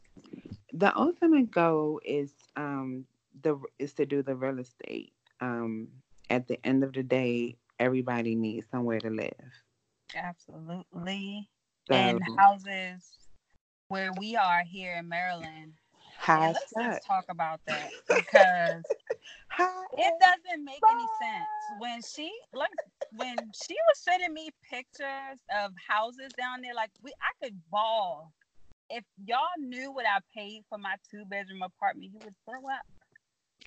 [0.73, 3.05] The ultimate goal is um
[3.41, 5.13] the is to do the real estate.
[5.41, 5.89] Um,
[6.29, 9.33] at the end of the day, everybody needs somewhere to live.
[10.15, 11.49] Absolutely.
[11.87, 13.03] So, and houses
[13.89, 15.73] where we are here in Maryland,
[16.23, 18.83] High let's just talk about that because
[19.59, 21.45] it doesn't make any sense
[21.79, 22.69] when she like
[23.17, 26.73] when she was sending me pictures of houses down there.
[26.73, 28.31] Like we, I could ball.
[28.89, 32.85] If y'all knew what I paid for my two bedroom apartment, you would throw up.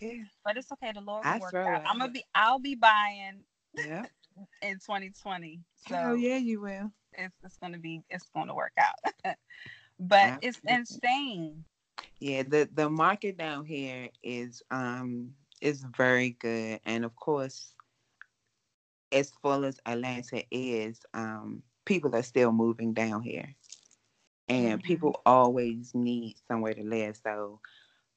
[0.00, 0.92] Yeah, but it's okay.
[0.94, 1.82] The Lord will work out.
[1.86, 2.24] I'm gonna be.
[2.34, 3.40] I'll be buying.
[3.74, 4.06] Yeah.
[4.62, 5.60] in 2020.
[5.88, 6.90] So oh yeah, you will.
[7.12, 8.00] It's it's gonna be.
[8.08, 9.14] It's gonna work out.
[10.00, 10.48] but Absolutely.
[10.48, 11.64] it's insane
[12.18, 17.74] yeah, the the market down here is um is very good, and of course,
[19.12, 23.54] as full as Atlanta is, um, people are still moving down here,
[24.48, 24.86] and mm-hmm.
[24.86, 27.18] people always need somewhere to live.
[27.22, 27.60] So,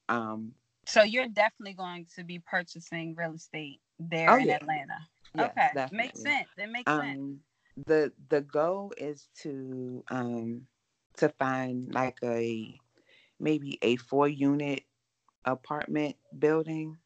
[0.07, 0.53] um,
[0.85, 4.55] so you're definitely going to be purchasing real estate there oh, in yeah.
[4.55, 4.97] Atlanta.
[5.35, 5.97] Yes, okay, definitely.
[5.97, 6.47] makes sense.
[6.57, 7.85] It makes um, sense.
[7.85, 10.61] The the goal is to um
[11.17, 12.79] to find like a
[13.39, 14.83] maybe a four unit
[15.45, 16.97] apartment building.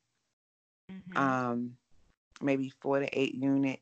[0.91, 1.17] Mm-hmm.
[1.17, 1.77] Um,
[2.41, 3.79] maybe four to eight unit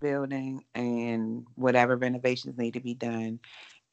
[0.00, 3.40] building and whatever renovations need to be done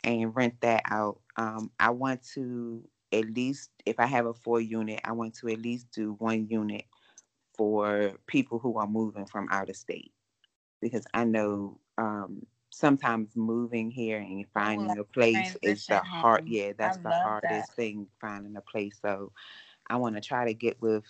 [0.03, 1.19] and rent that out.
[1.37, 5.47] Um, I want to at least, if I have a four unit, I want to
[5.49, 6.85] at least do one unit
[7.55, 10.11] for people who are moving from out of state
[10.81, 16.73] because I know um, sometimes moving here and finding a place is the hard yeah
[16.77, 17.75] that's I the hardest that.
[17.75, 19.31] thing finding a place so
[19.89, 21.05] i want to try to get with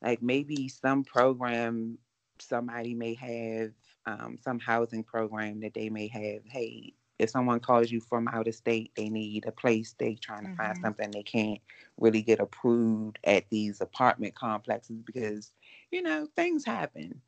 [0.00, 1.98] like maybe some program
[2.38, 3.72] somebody may have
[4.06, 8.46] um, some housing program that they may have hey if someone calls you from out
[8.46, 10.62] of state they need a place they trying to mm-hmm.
[10.62, 11.60] find something they can't
[11.98, 15.50] really get approved at these apartment complexes because
[15.90, 17.20] you know things happen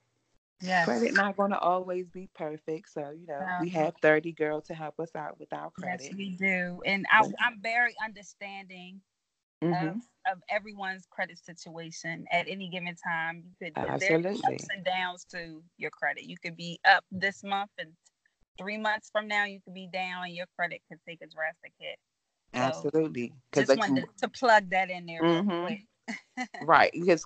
[0.63, 0.85] Yes.
[0.85, 2.93] Credit not going to always be perfect.
[2.93, 3.59] So, you know, no.
[3.61, 6.05] we have 30 girl to help us out with our credit.
[6.05, 6.81] Yes, we do.
[6.87, 9.01] And I, am very understanding
[9.63, 9.89] mm-hmm.
[9.89, 9.97] of,
[10.31, 13.43] of everyone's credit situation at any given time.
[13.45, 14.23] You could Absolutely.
[14.23, 16.25] there's ups and downs to your credit.
[16.25, 17.91] You could be up this month and
[18.59, 21.73] three months from now you could be down and your credit could take a drastic
[21.79, 21.99] hit.
[22.55, 23.33] So Absolutely.
[23.53, 26.45] Just like, wanted to, to, plug that in there mm-hmm.
[26.67, 26.93] right.
[26.93, 27.25] Because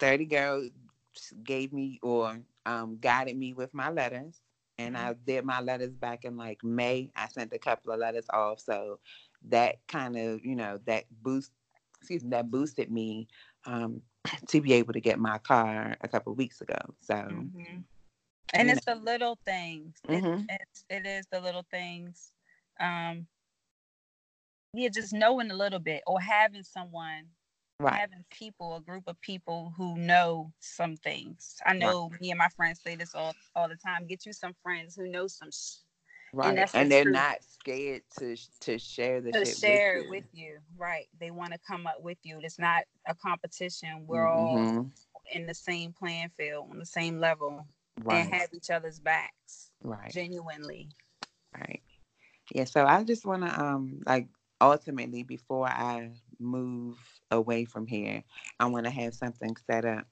[0.00, 0.68] 30 girl
[1.44, 4.40] gave me or um, guided me with my letters.
[4.78, 5.24] And I mm-hmm.
[5.26, 7.10] did my letters back in like May.
[7.14, 8.60] I sent a couple of letters off.
[8.60, 8.98] So
[9.48, 11.52] that kind of, you know, that boost,
[11.98, 13.28] excuse me, that boosted me
[13.66, 14.00] um,
[14.48, 16.78] to be able to get my car a couple weeks ago.
[17.00, 17.80] So, mm-hmm.
[18.54, 18.94] and it's know.
[18.94, 19.96] the little things.
[20.08, 20.44] Mm-hmm.
[20.48, 22.32] It, it's, it is the little things.
[22.80, 23.26] Um,
[24.72, 27.24] yeah, just knowing a little bit or having someone
[27.80, 27.94] right.
[27.94, 31.56] having people, a group of people who know some things.
[31.66, 32.20] I know right.
[32.20, 34.06] me and my friends say this all, all the time.
[34.06, 35.50] Get you some friends who know some
[36.32, 36.56] Right.
[36.56, 40.58] And, and they're not scared to to share the to share with it with you.
[40.76, 41.08] Right.
[41.18, 42.38] They want to come up with you.
[42.42, 44.04] It's not a competition.
[44.06, 44.78] We're mm-hmm.
[44.78, 44.90] all
[45.32, 47.66] in the same playing field, on the same level,
[48.04, 48.24] right.
[48.24, 49.70] and have each other's backs.
[49.82, 50.12] Right.
[50.12, 50.90] Genuinely.
[51.52, 51.82] Right.
[52.54, 52.64] Yeah.
[52.64, 54.28] So I just want to um like
[54.60, 56.96] ultimately before I move
[57.30, 58.22] away from here,
[58.58, 60.06] I want to have something set up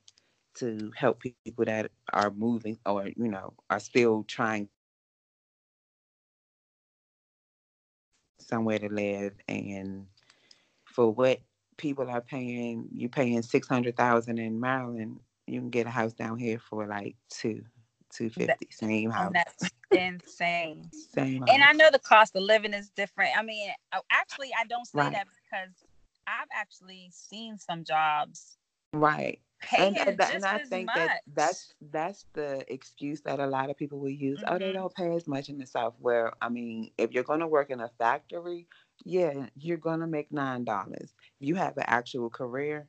[0.59, 4.69] to help people that are moving or you know are still trying
[8.41, 10.07] somewhere to live and
[10.85, 11.41] for what
[11.77, 16.59] people are paying you're paying 600,000 in Maryland you can get a house down here
[16.59, 17.63] for like 2
[18.11, 21.51] 250 same house that's insane same house.
[21.53, 23.71] and I know the cost of living is different I mean
[24.11, 25.13] actually I don't say right.
[25.13, 25.75] that because
[26.29, 28.59] I've actually seen some jobs
[28.93, 29.41] right
[29.77, 30.97] and, and, and I think much.
[30.97, 34.39] that that's that's the excuse that a lot of people will use.
[34.41, 34.55] Mm-hmm.
[34.55, 34.75] Oh, they mm-hmm.
[34.75, 35.95] don't pay as much in the South.
[35.99, 38.67] Where I mean, if you're going to work in a factory,
[39.05, 41.13] yeah, you're going to make nine dollars.
[41.41, 42.89] If you have an actual career,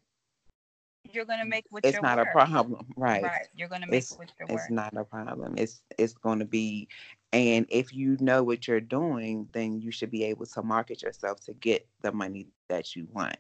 [1.11, 3.23] you're going to make what it's not a problem, right?
[3.23, 4.59] Right, you're going to make it's, what your work.
[4.59, 5.55] It's not a problem.
[5.57, 6.87] It's it's going to be,
[7.33, 11.41] and if you know what you're doing, then you should be able to market yourself
[11.45, 13.37] to get the money that you want.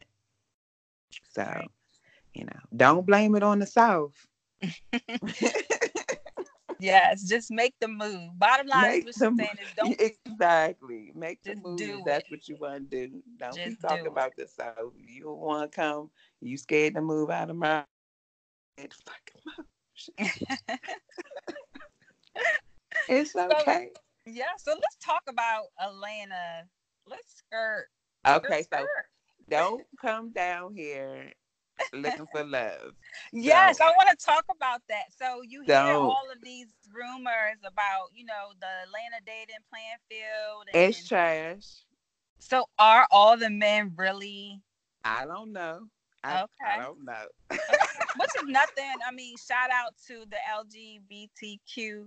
[1.33, 1.43] So.
[1.43, 1.69] Right
[2.33, 4.13] you know, don't blame it on the South.
[6.79, 8.37] yes, just make the move.
[8.37, 12.01] Bottom line make is what you're saying is don't exactly make the move.
[12.05, 12.31] That's it.
[12.31, 13.23] what you want to do.
[13.37, 14.93] Don't just be talking do about the South.
[14.97, 16.09] You want to come.
[16.41, 17.83] You scared to move out of my
[18.79, 18.85] oh,
[23.09, 23.89] it's okay.
[23.93, 26.63] So, yeah, so let's talk about Atlanta.
[27.05, 27.87] Let's skirt.
[28.25, 28.79] Okay, skirt.
[28.81, 28.87] so
[29.49, 31.33] don't come down here
[31.93, 32.93] looking for love.
[33.33, 35.05] Yes, so, I want to talk about that.
[35.17, 40.67] So you hear all of these rumors about, you know, the Atlanta dating plan field.
[40.71, 41.85] And, it's trash.
[42.39, 44.61] So are all the men really?
[45.03, 45.87] I don't know.
[46.23, 46.79] I, okay.
[46.79, 47.25] I don't know.
[47.49, 48.91] Which is nothing.
[49.07, 52.05] I mean, shout out to the LGBTQ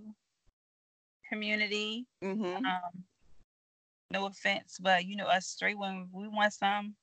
[1.29, 2.05] community.
[2.23, 2.65] Mm-hmm.
[2.65, 3.03] Um,
[4.11, 6.95] no offense, but you know, us straight women, we want some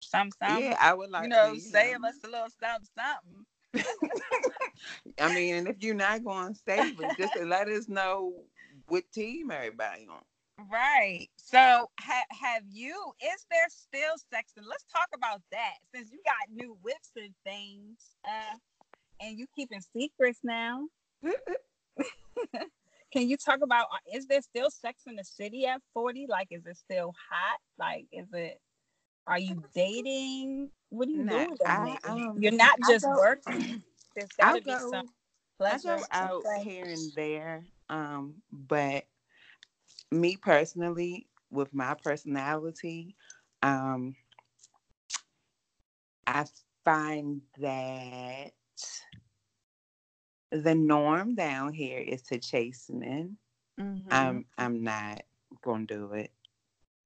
[0.00, 0.64] some something.
[0.64, 3.46] Yeah, I would like you know, save us a little something something.
[5.20, 8.32] I mean, and if you're not going to save us, just let us know
[8.86, 10.22] what team everybody on.
[10.70, 11.28] Right.
[11.36, 14.52] So ha- have you, is there still sex?
[14.56, 18.56] And let's talk about that since you got new whips and things uh,
[19.20, 20.88] and you keeping secrets now.
[23.12, 26.26] Can you talk about, is there still sex in the city at 40?
[26.28, 27.58] Like, is it still hot?
[27.78, 28.60] Like, is it
[29.28, 30.70] are you dating?
[30.88, 31.56] What are you nah, doing?
[31.66, 33.82] I, um, You're not just go, working.
[34.16, 35.06] There's gotta be some
[35.58, 35.98] pleasure.
[36.10, 37.64] I go out here and there.
[37.90, 39.04] Um, but
[40.10, 43.16] me personally, with my personality,
[43.62, 44.14] um,
[46.26, 46.44] I
[46.84, 48.52] find that
[50.50, 53.36] the norm down here is to chase men.
[53.80, 54.08] Mm-hmm.
[54.10, 55.22] I'm I'm not
[55.62, 56.32] gonna do it.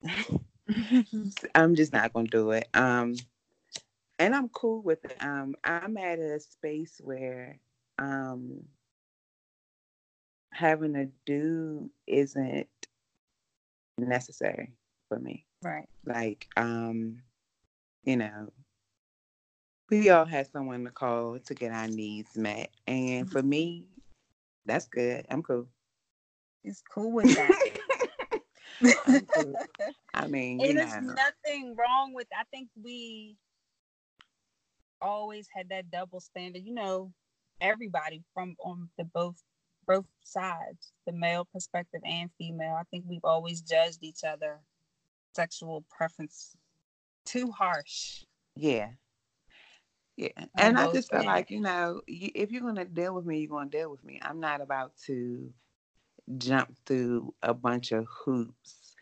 [1.55, 2.69] I'm just not gonna do it.
[2.75, 3.15] Um,
[4.19, 5.17] and I'm cool with it.
[5.21, 7.59] Um, I'm at a space where
[7.99, 8.63] um
[10.53, 12.69] having a dude isn't
[13.99, 14.73] necessary
[15.09, 15.47] for me.
[15.63, 15.89] Right.
[16.05, 17.19] Like, um,
[18.05, 18.53] you know,
[19.91, 22.71] we all have someone to call to get our needs met.
[22.87, 23.85] And for me,
[24.65, 25.27] that's good.
[25.31, 25.67] I'm cool.
[26.65, 27.73] It's cool with that.
[30.15, 32.27] I mean, and there's nothing wrong with.
[32.37, 33.37] I think we
[35.01, 36.63] always had that double standard.
[36.65, 37.13] You know,
[37.61, 39.43] everybody from on the both
[39.87, 42.77] both sides, the male perspective and female.
[42.79, 44.61] I think we've always judged each other
[45.35, 46.57] sexual preference
[47.25, 48.25] too harsh.
[48.57, 48.91] Yeah.
[50.17, 50.29] Yeah.
[50.57, 53.49] And I just feel like, you know, if you're going to deal with me, you're
[53.49, 54.21] going to deal with me.
[54.23, 55.51] I'm not about to
[56.37, 58.95] jump through a bunch of hoops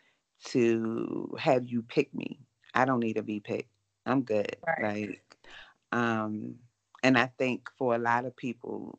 [0.45, 2.39] to have you pick me.
[2.73, 3.69] I don't need to be picked.
[4.05, 4.55] I'm good.
[4.65, 5.09] Right.
[5.09, 5.37] Like,
[5.91, 6.55] um,
[7.03, 8.97] and I think for a lot of people,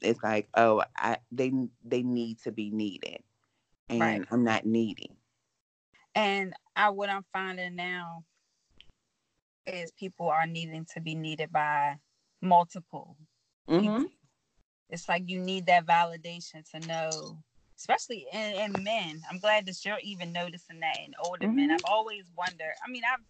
[0.00, 1.52] it's like, oh, I they
[1.84, 3.22] they need to be needed,
[3.88, 4.22] and right.
[4.30, 5.16] I'm not needing.
[6.14, 8.24] And I what I'm finding now
[9.66, 11.96] is people are needing to be needed by
[12.40, 13.16] multiple
[13.68, 14.04] mm-hmm
[14.90, 17.38] it's like you need that validation to know
[17.76, 21.56] especially in, in men i'm glad that you're even noticing that in older mm-hmm.
[21.56, 23.24] men i've always wondered i mean i've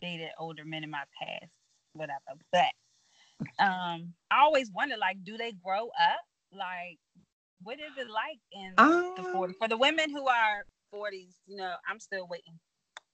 [0.00, 1.52] dated older men in my past
[1.92, 2.20] whatever
[2.52, 2.66] but
[3.58, 6.20] um i always wonder like do they grow up
[6.52, 6.98] like
[7.62, 11.36] what is it like in Um, the 40s for the women who are 40s?
[11.46, 12.58] You know, I'm still waiting.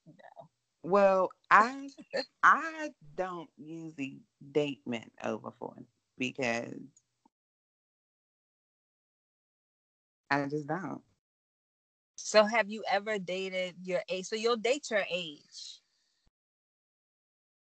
[0.06, 0.48] Know.
[0.82, 1.90] Well, I
[2.42, 4.22] I don't usually
[4.52, 5.86] date men over 40
[6.18, 7.02] because
[10.30, 11.02] I just don't.
[12.16, 14.26] So, have you ever dated your age?
[14.26, 15.80] So, you'll date your age.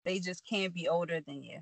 [0.04, 1.60] They just can't be older than you.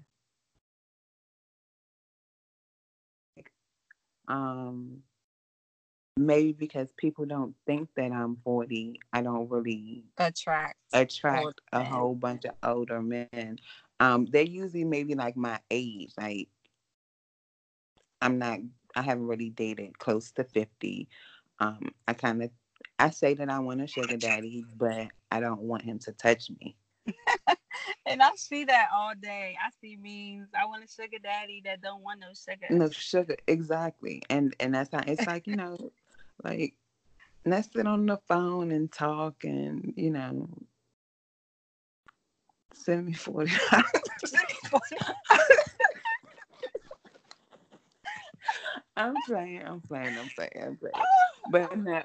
[4.29, 5.03] Um
[6.17, 10.77] maybe because people don't think that I'm 40, I don't really Attract.
[10.93, 11.87] attract a men.
[11.87, 13.59] whole bunch of older men.
[14.01, 16.13] Um, they're usually maybe like my age.
[16.17, 16.49] Like
[18.21, 18.61] I'm not
[18.97, 21.09] I haven't really dated close to 50.
[21.59, 22.51] Um, I kind of
[22.99, 26.51] I say that I want a sugar daddy, but I don't want him to touch
[26.61, 26.77] me.
[28.07, 29.57] And I see that all day.
[29.61, 30.49] I see memes.
[30.59, 32.67] I want a sugar daddy that don't want no sugar.
[32.71, 34.23] No sugar, exactly.
[34.29, 35.91] And and that's how it's like, you know,
[36.43, 36.75] like
[37.47, 40.49] let's sit on the phone and talk and, you know,
[42.73, 43.53] send me 40
[48.97, 50.95] I'm playing, I'm playing, I'm playing, I'm playing.
[50.95, 51.03] Oh,
[51.51, 52.03] but no,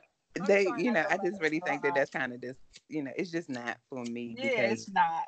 [0.48, 3.32] they, you know, I just really think that that's kind of just, you know, it's
[3.32, 5.24] just not for me yeah, because it's not.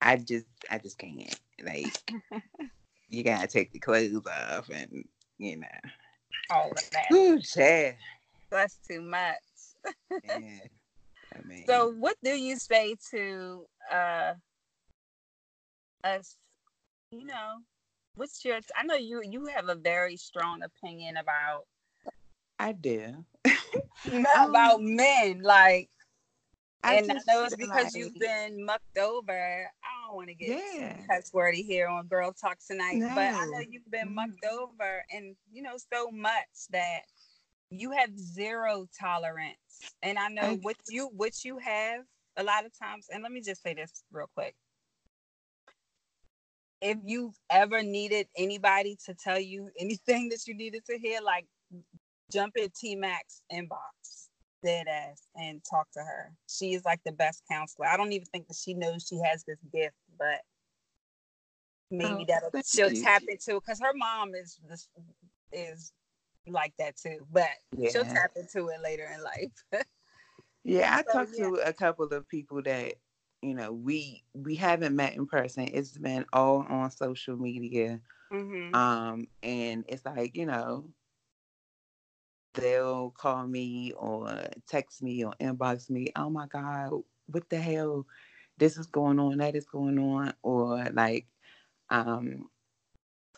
[0.00, 1.38] I just, I just can't.
[1.64, 2.12] Like,
[3.08, 5.04] you gotta take the clothes off, and
[5.38, 5.66] you know,
[6.50, 7.06] All of that.
[7.10, 7.92] whew, yeah,
[8.50, 9.36] That's too much.
[10.24, 10.60] yeah.
[11.34, 14.34] I mean, So, what do you say to uh
[16.04, 16.36] us?
[17.10, 17.58] You know,
[18.16, 18.58] what's your?
[18.76, 21.64] I know you you have a very strong opinion about
[22.58, 23.24] I do.
[24.36, 25.90] about men, like,
[26.84, 29.70] and I know it's because you've been mucked over.
[29.82, 31.06] I don't want to get Yeah.
[31.06, 34.14] cuss wordy here on Girl Talk tonight, but I know you've been Mhm.
[34.14, 37.02] mucked over, and you know so much that
[37.70, 39.94] you have zero tolerance.
[40.02, 42.06] And I know I- what you what you have
[42.36, 43.08] a lot of times.
[43.10, 44.54] And let me just say this real quick.
[46.80, 51.46] If you've ever needed anybody to tell you anything that you needed to hear, like
[52.32, 53.97] jump in T Mac's inbox,
[54.64, 56.32] dead ass, and talk to her.
[56.48, 57.86] She is like the best counselor.
[57.88, 60.40] I don't even think that she knows she has this gift, but
[61.90, 63.02] maybe Oh, that'll she'll you.
[63.02, 64.88] tap into because her mom is this
[65.52, 65.92] is
[66.46, 67.48] like that too, but
[67.90, 69.84] she'll tap into it later in life.
[70.64, 71.44] Yeah, I So, talked yeah.
[71.44, 72.94] to a couple of people that
[73.42, 75.68] you know we we haven't met in person.
[75.72, 78.00] It's been all on social media,
[78.32, 78.74] mm-hmm.
[78.74, 80.90] um, and it's like you know
[82.60, 84.30] they'll call me or
[84.66, 86.12] text me or inbox me.
[86.16, 86.92] Oh my god,
[87.26, 88.06] what the hell?
[88.58, 89.38] This is going on.
[89.38, 90.34] That is going on.
[90.42, 91.26] Or like,
[91.90, 92.48] um,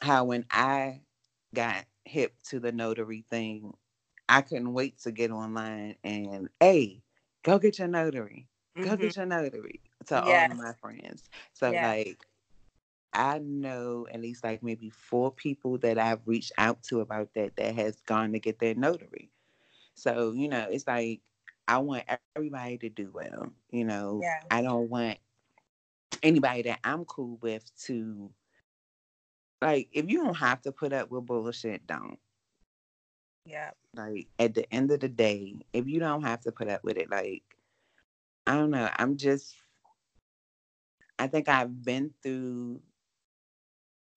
[0.02, 1.02] how when I
[1.54, 3.74] got hip to the notary thing,
[4.28, 7.02] I couldn't wait to get online and hey,
[7.42, 8.48] go get your notary.
[8.82, 10.52] Go get your notary to all Mm-hmm.
[10.52, 11.28] Of my friends.
[11.52, 11.80] So Yes.
[11.80, 12.26] like
[13.12, 17.56] I know at least like maybe four people that I've reached out to about that
[17.56, 19.30] that has gone to get their notary.
[19.94, 21.20] So, you know, it's like
[21.68, 22.04] I want
[22.36, 23.52] everybody to do well.
[23.70, 24.40] You know, Yeah.
[24.50, 25.18] I don't want
[26.22, 28.30] anybody that I'm cool with to
[29.60, 32.18] like if you don't have to put up with bullshit, don't.
[33.44, 33.70] yeah.
[33.94, 36.96] Like at the end of the day, if you don't have to put up with
[36.96, 37.42] it, like
[38.46, 39.54] I don't know, I'm just
[41.18, 42.80] I think I've been through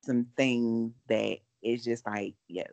[0.04, 2.64] some things that it's just like, yo,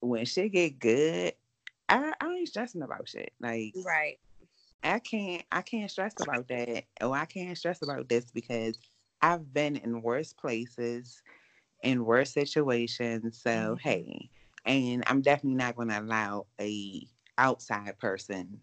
[0.00, 1.34] when shit get good,
[1.88, 3.32] I, I ain't stressing about shit.
[3.40, 4.18] Like Right.
[4.82, 6.84] I can't I can't stress about that.
[7.00, 8.78] Or I can't stress about this because
[9.22, 11.22] I've been in worse places,
[11.82, 13.40] in worse situations.
[13.40, 13.80] So Mhm.
[13.80, 14.30] hey,
[14.64, 17.06] and I'm definitely not gonna allow a
[17.38, 18.60] outside person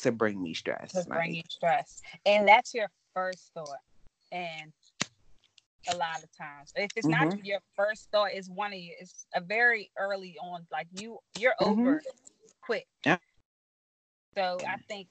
[0.00, 0.92] to bring me stress.
[0.92, 2.00] To bring you stress.
[2.26, 3.78] And that's your first thought.
[4.30, 4.72] And
[5.90, 6.72] a lot of times.
[6.76, 7.10] If it's Mm-hmm.
[7.10, 8.94] not your first thought, it's one of you.
[9.00, 11.68] It's a very early on, like you you're Mhm.
[11.68, 12.02] over
[12.62, 12.86] quick.
[13.04, 13.18] Yeah.
[14.36, 15.08] So I think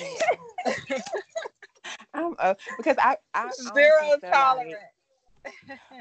[0.00, 0.98] yeah.
[2.14, 4.76] I'm uh, because I I zero feel like-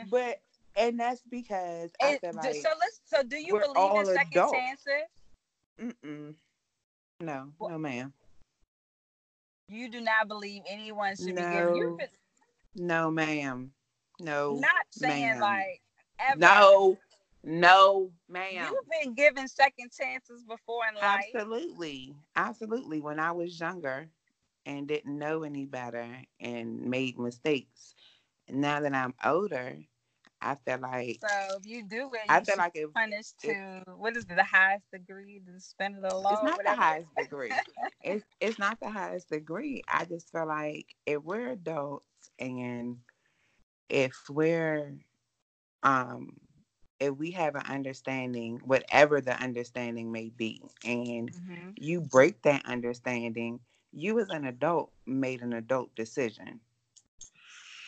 [0.09, 0.39] but
[0.75, 4.53] and that's because And like so let's so do you believe in second adults.
[4.53, 5.07] chances?
[5.81, 6.35] mm-mm.
[7.21, 8.13] no, Well, no ma'am.
[9.67, 11.97] You do not believe anyone should be given No,
[12.75, 13.71] no ma'am.
[14.19, 14.59] No.
[14.61, 15.39] not saying ma'am.
[15.39, 15.81] like
[16.19, 16.39] ever.
[16.39, 16.97] No,
[17.43, 18.67] no, ma'am.
[18.71, 21.25] You've been given second chances before in life.
[21.33, 22.15] Absolutely.
[22.35, 23.01] Absolutely.
[23.01, 24.09] When I was younger
[24.65, 26.07] and didn't know any better
[26.39, 27.95] and made mistakes.
[28.49, 29.77] Now that I'm older
[30.41, 34.15] I feel like so if you do it, I feel like it punished to what
[34.15, 36.31] is it, the highest degree, the spend of the law.
[36.31, 36.75] It's not whatever.
[36.75, 37.51] the highest degree.
[38.03, 39.83] it's it's not the highest degree.
[39.87, 42.05] I just feel like if we're adults
[42.39, 42.97] and
[43.89, 44.97] if we're
[45.83, 46.37] um
[46.99, 51.75] if we have an understanding, whatever the understanding may be, and Mhm.
[51.75, 53.61] you break that understanding,
[53.91, 56.61] you as an adult made an adult decision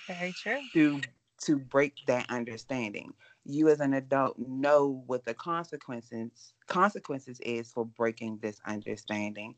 [0.08, 0.62] Very true.
[0.74, 1.02] to
[1.44, 3.14] to break that understanding.
[3.44, 9.56] You as an adult know what the consequences consequences is for breaking this understanding.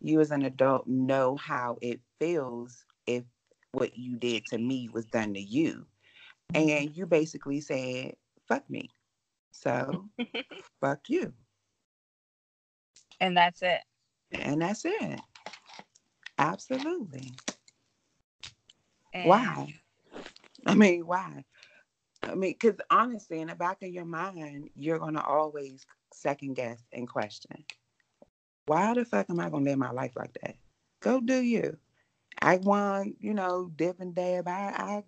[0.00, 3.24] You as an adult know how it feels if
[3.74, 5.86] what you did to me was done to you.
[6.52, 6.68] Mm-hmm.
[6.70, 8.14] And you basically said,
[8.48, 8.90] fuck me.
[9.52, 10.08] So
[10.80, 11.32] fuck you.
[13.20, 13.80] And that's it.
[14.32, 15.20] And that's it.
[16.38, 17.32] Absolutely.
[19.12, 19.74] And Why?
[20.66, 21.44] I mean, why?
[22.22, 26.54] I mean, because honestly, in the back of your mind, you're going to always second
[26.54, 27.64] guess and question.
[28.66, 30.56] Why the fuck am I going to live my life like that?
[31.00, 31.76] Go do you.
[32.40, 34.48] I want, you know, dip and dab.
[34.48, 35.04] I, I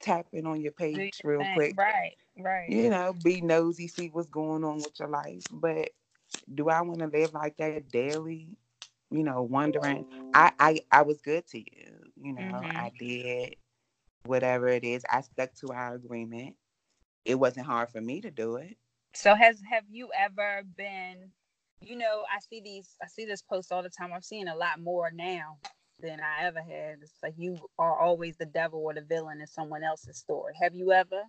[0.00, 1.54] tap in on your page real thing.
[1.54, 1.74] quick.
[1.76, 2.70] Right, right.
[2.70, 5.44] You know, be nosy, see what's going on with your life.
[5.52, 5.90] But
[6.52, 8.48] do I want to live like that daily?
[9.10, 10.06] You know, wondering.
[10.34, 12.12] I, I, I was good to you.
[12.16, 12.76] You know, Mhm.
[12.76, 13.56] I did
[14.24, 15.04] whatever it is.
[15.10, 16.56] I stuck to our agreement.
[17.24, 18.76] It wasn't hard for me to do it.
[19.14, 21.30] So has have you ever been
[21.80, 24.12] you know, I see these I see this post all the time.
[24.12, 25.58] I'm seeing a lot more now
[26.02, 26.98] than I ever had.
[27.02, 30.54] It's like you are always the devil or the villain in someone else's story.
[30.60, 31.22] Have you ever?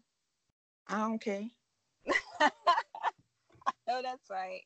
[0.88, 1.50] I don't care.
[3.88, 4.62] no, that's right.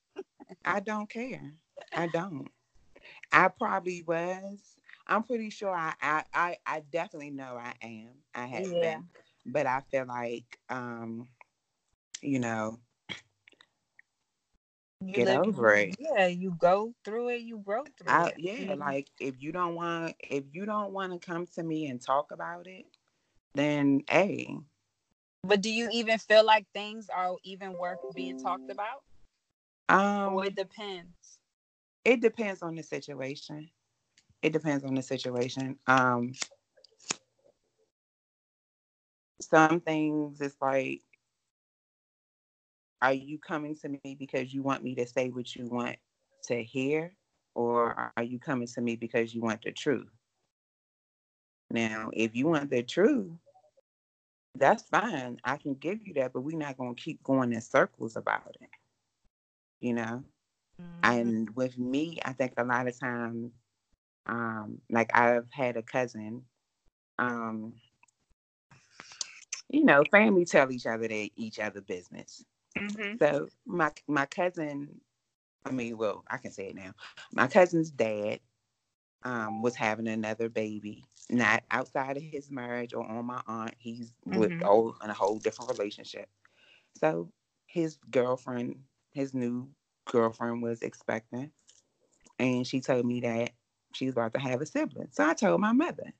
[0.65, 1.53] I don't care.
[1.95, 2.49] I don't.
[3.31, 4.75] I probably was.
[5.07, 8.09] I'm pretty sure I I I, I definitely know I am.
[8.35, 8.79] I have Yeah.
[8.79, 9.07] been.
[9.45, 11.27] But I feel like um,
[12.21, 12.79] you know,
[15.01, 15.95] You Get live- over it.
[15.99, 18.37] Yeah, you go through it, you broke through I it.
[18.37, 18.79] yeah, Mhm.
[18.79, 22.31] like if you don't want if you don't want to come to me and talk
[22.31, 22.85] about it,
[23.55, 24.57] then hey,
[25.43, 29.03] But do you even feel like things are even worth being talked about?
[29.89, 31.39] um or it depends.
[32.03, 33.69] it depends on the situation.
[34.41, 35.79] It depends on the situation.
[35.87, 36.33] Um
[39.41, 41.01] some things it's like
[43.01, 45.97] are you coming to me because you want me to say what you want
[46.43, 47.13] to hear
[47.55, 50.09] or are you coming to me because you want the truth?
[51.71, 53.31] Now, if you want the truth,
[54.55, 55.39] that's fine.
[55.43, 58.55] I can give you that, but we're not going to keep going in circles about
[58.61, 58.69] it.
[59.79, 60.23] You know?
[60.81, 60.85] Mhm.
[61.03, 63.51] And with me, I think a lot of times,
[64.27, 66.45] um, like I've had a cousin,
[67.19, 67.73] um,
[69.69, 72.43] you know, family tell each other they each other business.
[72.75, 73.19] Mhm.
[73.19, 75.01] So my my cousin,
[75.65, 76.93] I mean, well, I can say it now.
[77.33, 78.41] My cousin's dad
[79.23, 83.75] um, was having another baby, not outside of his marriage or on my aunt.
[83.79, 84.63] He's with Mhm.
[84.63, 86.29] oh, in a whole different relationship.
[86.97, 87.31] So
[87.67, 89.73] his girlfriend, his new
[90.05, 91.51] girlfriend, was expecting,
[92.39, 93.51] and she told me that
[93.93, 95.09] she was about to have a sibling.
[95.11, 96.13] So I told my mother.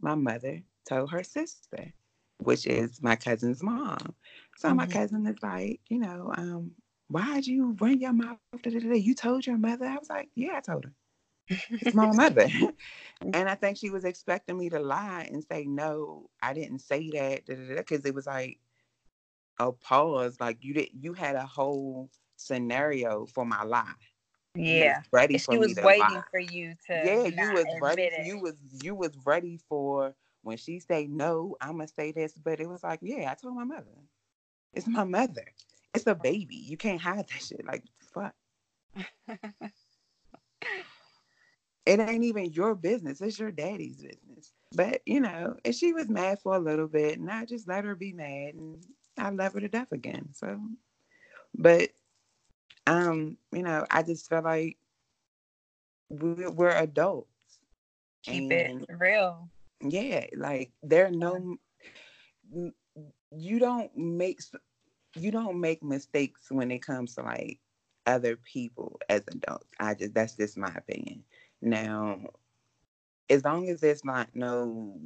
[0.00, 1.92] My mother told her sister,
[2.38, 4.14] which is my cousin's mom.
[4.56, 4.88] So my Mhm.
[4.88, 6.72] cousin is like, you know, um,
[7.08, 8.38] why'd you run your mouth?
[8.62, 8.94] da, da, da, da?
[8.96, 9.86] You told your mother?
[9.86, 10.92] I was like, yeah, I told her.
[11.80, 12.48] It's my mother.
[13.32, 17.10] and I think she was expecting me to lie and say, no, I didn't say
[17.10, 17.46] that.
[17.46, 18.58] Because it was like
[19.58, 20.38] a pause.
[20.40, 23.94] Like you did you had a whole scenario for my lie.
[24.54, 24.98] Yeah.
[24.98, 26.22] was ready she was waiting lie.
[26.30, 28.02] for you to Yeah, you was ready.
[28.02, 28.26] it.
[28.26, 32.34] You was you was ready for when she say no, I'ma say this.
[32.34, 33.90] But it was like, yeah, I told my mother.
[34.74, 35.46] It's my mother.
[35.94, 36.56] It's a baby.
[36.56, 37.64] You can't hide that shit.
[37.66, 38.34] Like fuck.
[41.86, 43.20] It ain't even your business.
[43.20, 44.54] It's your daddy's business.
[44.74, 47.84] But you know, and she was mad for a little bit, and I just let
[47.84, 48.82] her be mad, and
[49.18, 50.30] I love her to death again.
[50.32, 50.58] So,
[51.54, 51.90] but
[52.86, 54.78] um, you know, I just felt like
[56.08, 57.28] we, we're adults.
[58.22, 59.50] Keep and it real.
[59.82, 61.58] yeah like there are no
[63.36, 64.40] you don't make
[65.16, 67.60] you don't make mistakes when it comes to like
[68.06, 71.24] other people as adults i just that's just my opinion
[71.62, 72.20] now
[73.30, 75.00] as long as there's not no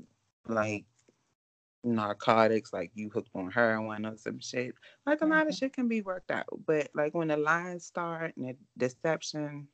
[0.49, 0.85] like
[1.85, 4.75] narcotics like you hooked on heroin or some shit
[5.07, 5.59] like a lot of Mhm.
[5.59, 9.69] shit can be worked out but like when the lies start and the deception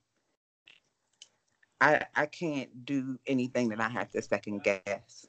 [1.81, 5.27] i i can't do anything that i have to second guess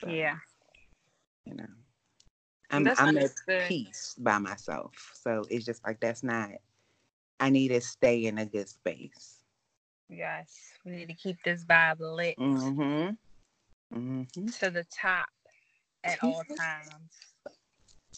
[0.00, 0.36] So, Yeah.
[1.48, 1.66] You know.
[2.70, 3.30] I'm That's I'm at
[3.66, 4.92] peace by myself.
[5.14, 6.50] So it's just like that's not
[7.40, 9.36] I need to stay in a good space.
[10.10, 13.10] Yes, we need to keep this vibe lit Mm-hmm.
[13.96, 14.46] Mm-hmm.
[14.46, 15.28] to the top
[16.04, 17.10] at all times.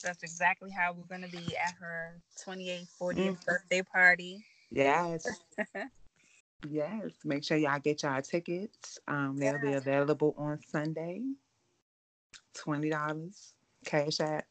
[0.03, 3.45] That's exactly how we're going to be at her 28th, 40th Mhm.
[3.47, 4.45] birthday party.
[4.70, 5.26] Yes.
[6.68, 7.12] Yes.
[7.24, 8.99] Make sure y'all get y'all tickets.
[9.09, 11.22] Um, they'll be available on Sunday.
[12.61, 13.55] Twenty dollars.
[13.85, 14.45] Cash app.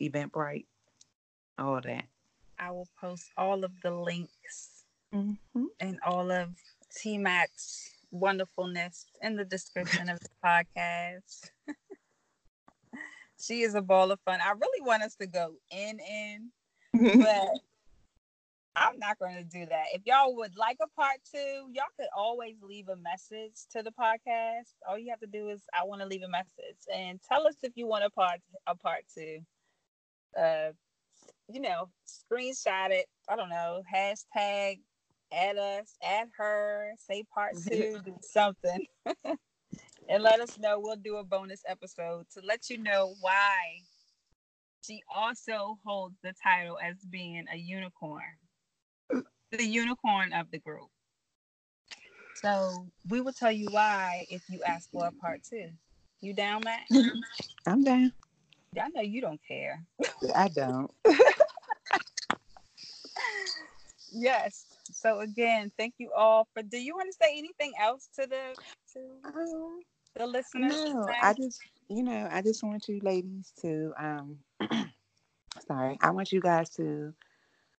[0.00, 0.64] Eventbrite.
[1.58, 2.04] All that.
[2.58, 4.74] I will post all of the links
[5.14, 5.64] Mm-hmm.
[5.80, 6.50] and all of
[6.94, 11.50] T Mac's wonderfulness in the description of the podcast.
[13.40, 14.40] she is a ball of fun.
[14.44, 16.50] I really want us to go in in,
[17.22, 17.48] but
[18.78, 19.86] I'm not going to do that.
[19.92, 23.90] If y'all would like a part two, y'all could always leave a message to the
[23.90, 24.74] podcast.
[24.88, 27.56] All you have to do is I want to leave a message and tell us
[27.62, 29.38] if you want a part a part two.
[30.38, 30.70] Uh,
[31.50, 33.06] you know, screenshot it.
[33.28, 34.78] I don't know, hashtag
[35.32, 38.86] add us, add her, say part two, do something.
[40.08, 40.78] and let us know.
[40.80, 43.82] We'll do a bonus episode to let you know why
[44.84, 48.22] she also holds the title as being a unicorn,
[49.50, 50.88] the unicorn of the group.
[52.34, 55.70] So we will tell you why if you ask for a part two.
[56.20, 56.82] You down, Matt?
[57.66, 58.12] I'm down.
[58.80, 59.82] I know you don't care.
[60.34, 60.90] I don't.
[64.12, 64.64] Yes.
[64.90, 66.62] So again, thank you all for.
[66.62, 68.56] Do you want to say anything else to the
[68.94, 69.80] to Um,
[70.16, 70.74] the listeners?
[70.74, 71.06] no?
[71.22, 74.38] I just you know, I just want you ladies to um
[75.66, 77.14] sorry, I want you guys to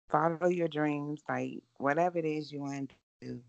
[0.09, 2.97] follow your dreams, like whatever it is you want to
[3.27, 3.43] do,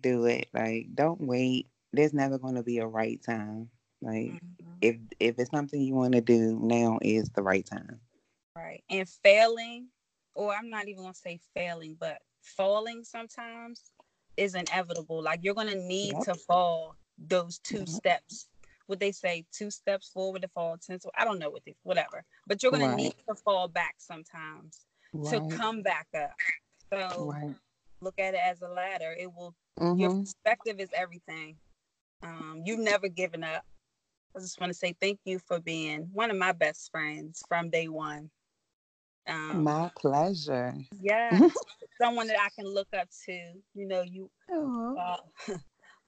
[0.00, 0.48] do it.
[0.54, 1.68] Like don't wait.
[1.92, 3.70] There's never gonna be a right time.
[4.02, 4.82] Like Mhm.
[4.82, 8.00] if if it's something you want to do, now is the right time.
[8.56, 8.84] Right.
[8.90, 9.88] And failing,
[10.34, 13.92] or I'm not even gonna say failing, but falling sometimes
[14.36, 15.22] is inevitable.
[15.22, 16.22] Like you're gonna need Yep.
[16.22, 17.86] to fall those two Yep.
[17.86, 18.48] steps.
[18.86, 21.00] What they say, two steps forward to fall ten.
[21.00, 22.24] So I don't know what they whatever.
[22.46, 23.12] But you're gonna Right.
[23.12, 26.32] need to fall back sometimes to come back up.
[26.92, 27.54] So Right.
[28.00, 29.14] look at it as a ladder.
[29.18, 30.00] It will Mhm.
[30.00, 31.56] your perspective is everything.
[32.22, 33.64] Um, you've never given up.
[34.36, 37.70] I just want to say thank you for being one of my best friends from
[37.70, 38.30] day one.
[39.26, 40.74] Um, My pleasure.
[41.00, 41.38] yeah,
[42.00, 43.32] someone that I can look up to.
[43.74, 44.30] You know, you
[44.98, 45.16] uh,
[45.48, 45.58] a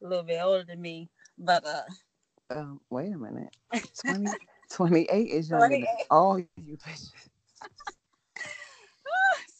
[0.00, 1.82] little bit older than me, but uh,
[2.50, 3.54] Um, wait a minute.
[4.06, 4.36] 20,
[4.70, 6.06] 28 is younger than 28.
[6.10, 7.12] all you bitches.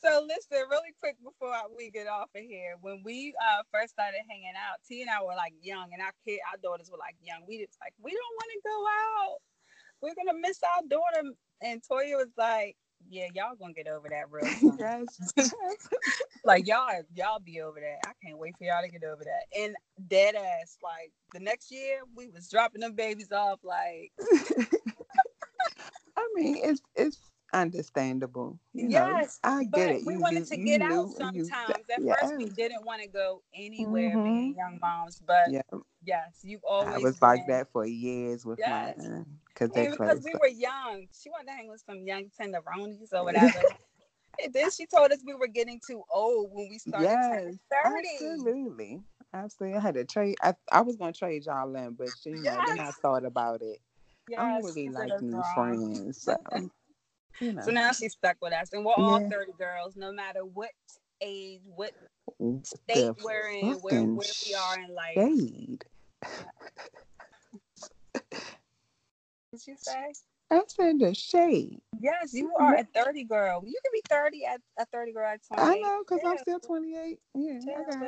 [0.03, 2.77] So listen, really quick before we get off of here.
[2.81, 6.13] When we uh, first started hanging out, T and I were like young, and our
[6.27, 7.43] kid, our daughters were like young.
[7.47, 9.39] We just like we don't want to go out.
[10.03, 11.35] We're gonna miss our daughter.
[11.63, 12.77] And Toya was like,
[13.09, 14.79] "Yeah, y'all gonna get over that real soon.
[14.79, 15.33] yes.
[16.45, 18.09] like y'all, y'all be over that.
[18.09, 19.77] I can't wait for y'all to get over that." And
[20.09, 23.61] dead ass, like the next year, we was dropping them babies off.
[23.63, 24.13] Like,
[26.17, 27.19] I mean, it's it's
[27.53, 28.59] understandable.
[28.73, 30.03] You know, yes, I but get it.
[30.05, 31.89] we You- wanted to get out knew and you- sometimes.
[31.91, 34.23] At first, we didn't want to go anywhere Mhm.
[34.23, 35.63] being young moms, but Yeah,
[36.05, 38.97] yes, you've always I was like been- that for years with Yes.
[38.99, 41.09] mine because Yeah, they because we were young.
[41.13, 43.63] She wanted to hang with some young tenderonis or whatever.
[44.43, 47.59] and then she told us we were getting too old when we started Yes, turning
[47.71, 48.09] 30.
[48.25, 49.03] absolutely.
[49.33, 49.79] Absolutely.
[49.79, 50.37] I had to trade.
[50.43, 53.63] I, I was going to trade y'all in, but you know, then I thought about
[53.63, 53.81] it.
[54.37, 56.23] I Yes, don't really like new friends.
[56.25, 56.37] So,
[57.41, 57.63] you know.
[57.63, 58.73] So now she's stuck with us.
[58.73, 59.29] And we're all Yeah.
[59.29, 60.71] 30 girls, no matter what
[61.21, 61.93] age, what
[62.65, 65.15] state the we're in, where, where we are in life.
[65.15, 65.85] Shade.
[69.53, 70.13] Did you say?
[70.53, 71.81] I said the shade.
[72.01, 73.63] Yes, you are a 30 girl.
[73.65, 75.65] You can be 30 at a 30 girl at 28.
[75.65, 77.19] I know because I'm still 28.
[77.35, 78.03] Yeah, I got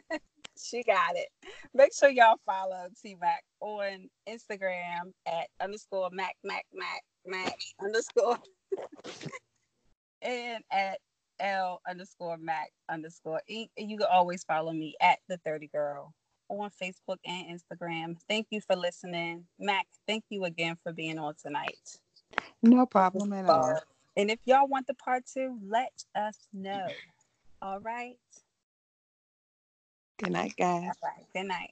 [0.00, 0.22] it.
[0.58, 1.28] she got it.
[1.72, 8.38] Make sure y'all follow T Mac on Instagram at underscore Mac Mac Mac Mac underscore
[10.22, 10.98] and at
[11.40, 13.70] L underscore Mac underscore Inc.
[13.76, 16.12] And you can always follow me at the 30 Girl
[16.48, 18.16] on Facebook and Instagram.
[18.28, 19.44] Thank you for listening.
[19.58, 21.98] Mac, thank you again for being on tonight.
[22.62, 23.80] No problem at all.
[24.16, 26.88] And if y'all want the part two, let us know.
[27.62, 28.16] All right.
[30.18, 30.82] Good night, guys.
[30.82, 31.26] All right.
[31.34, 31.70] Good night.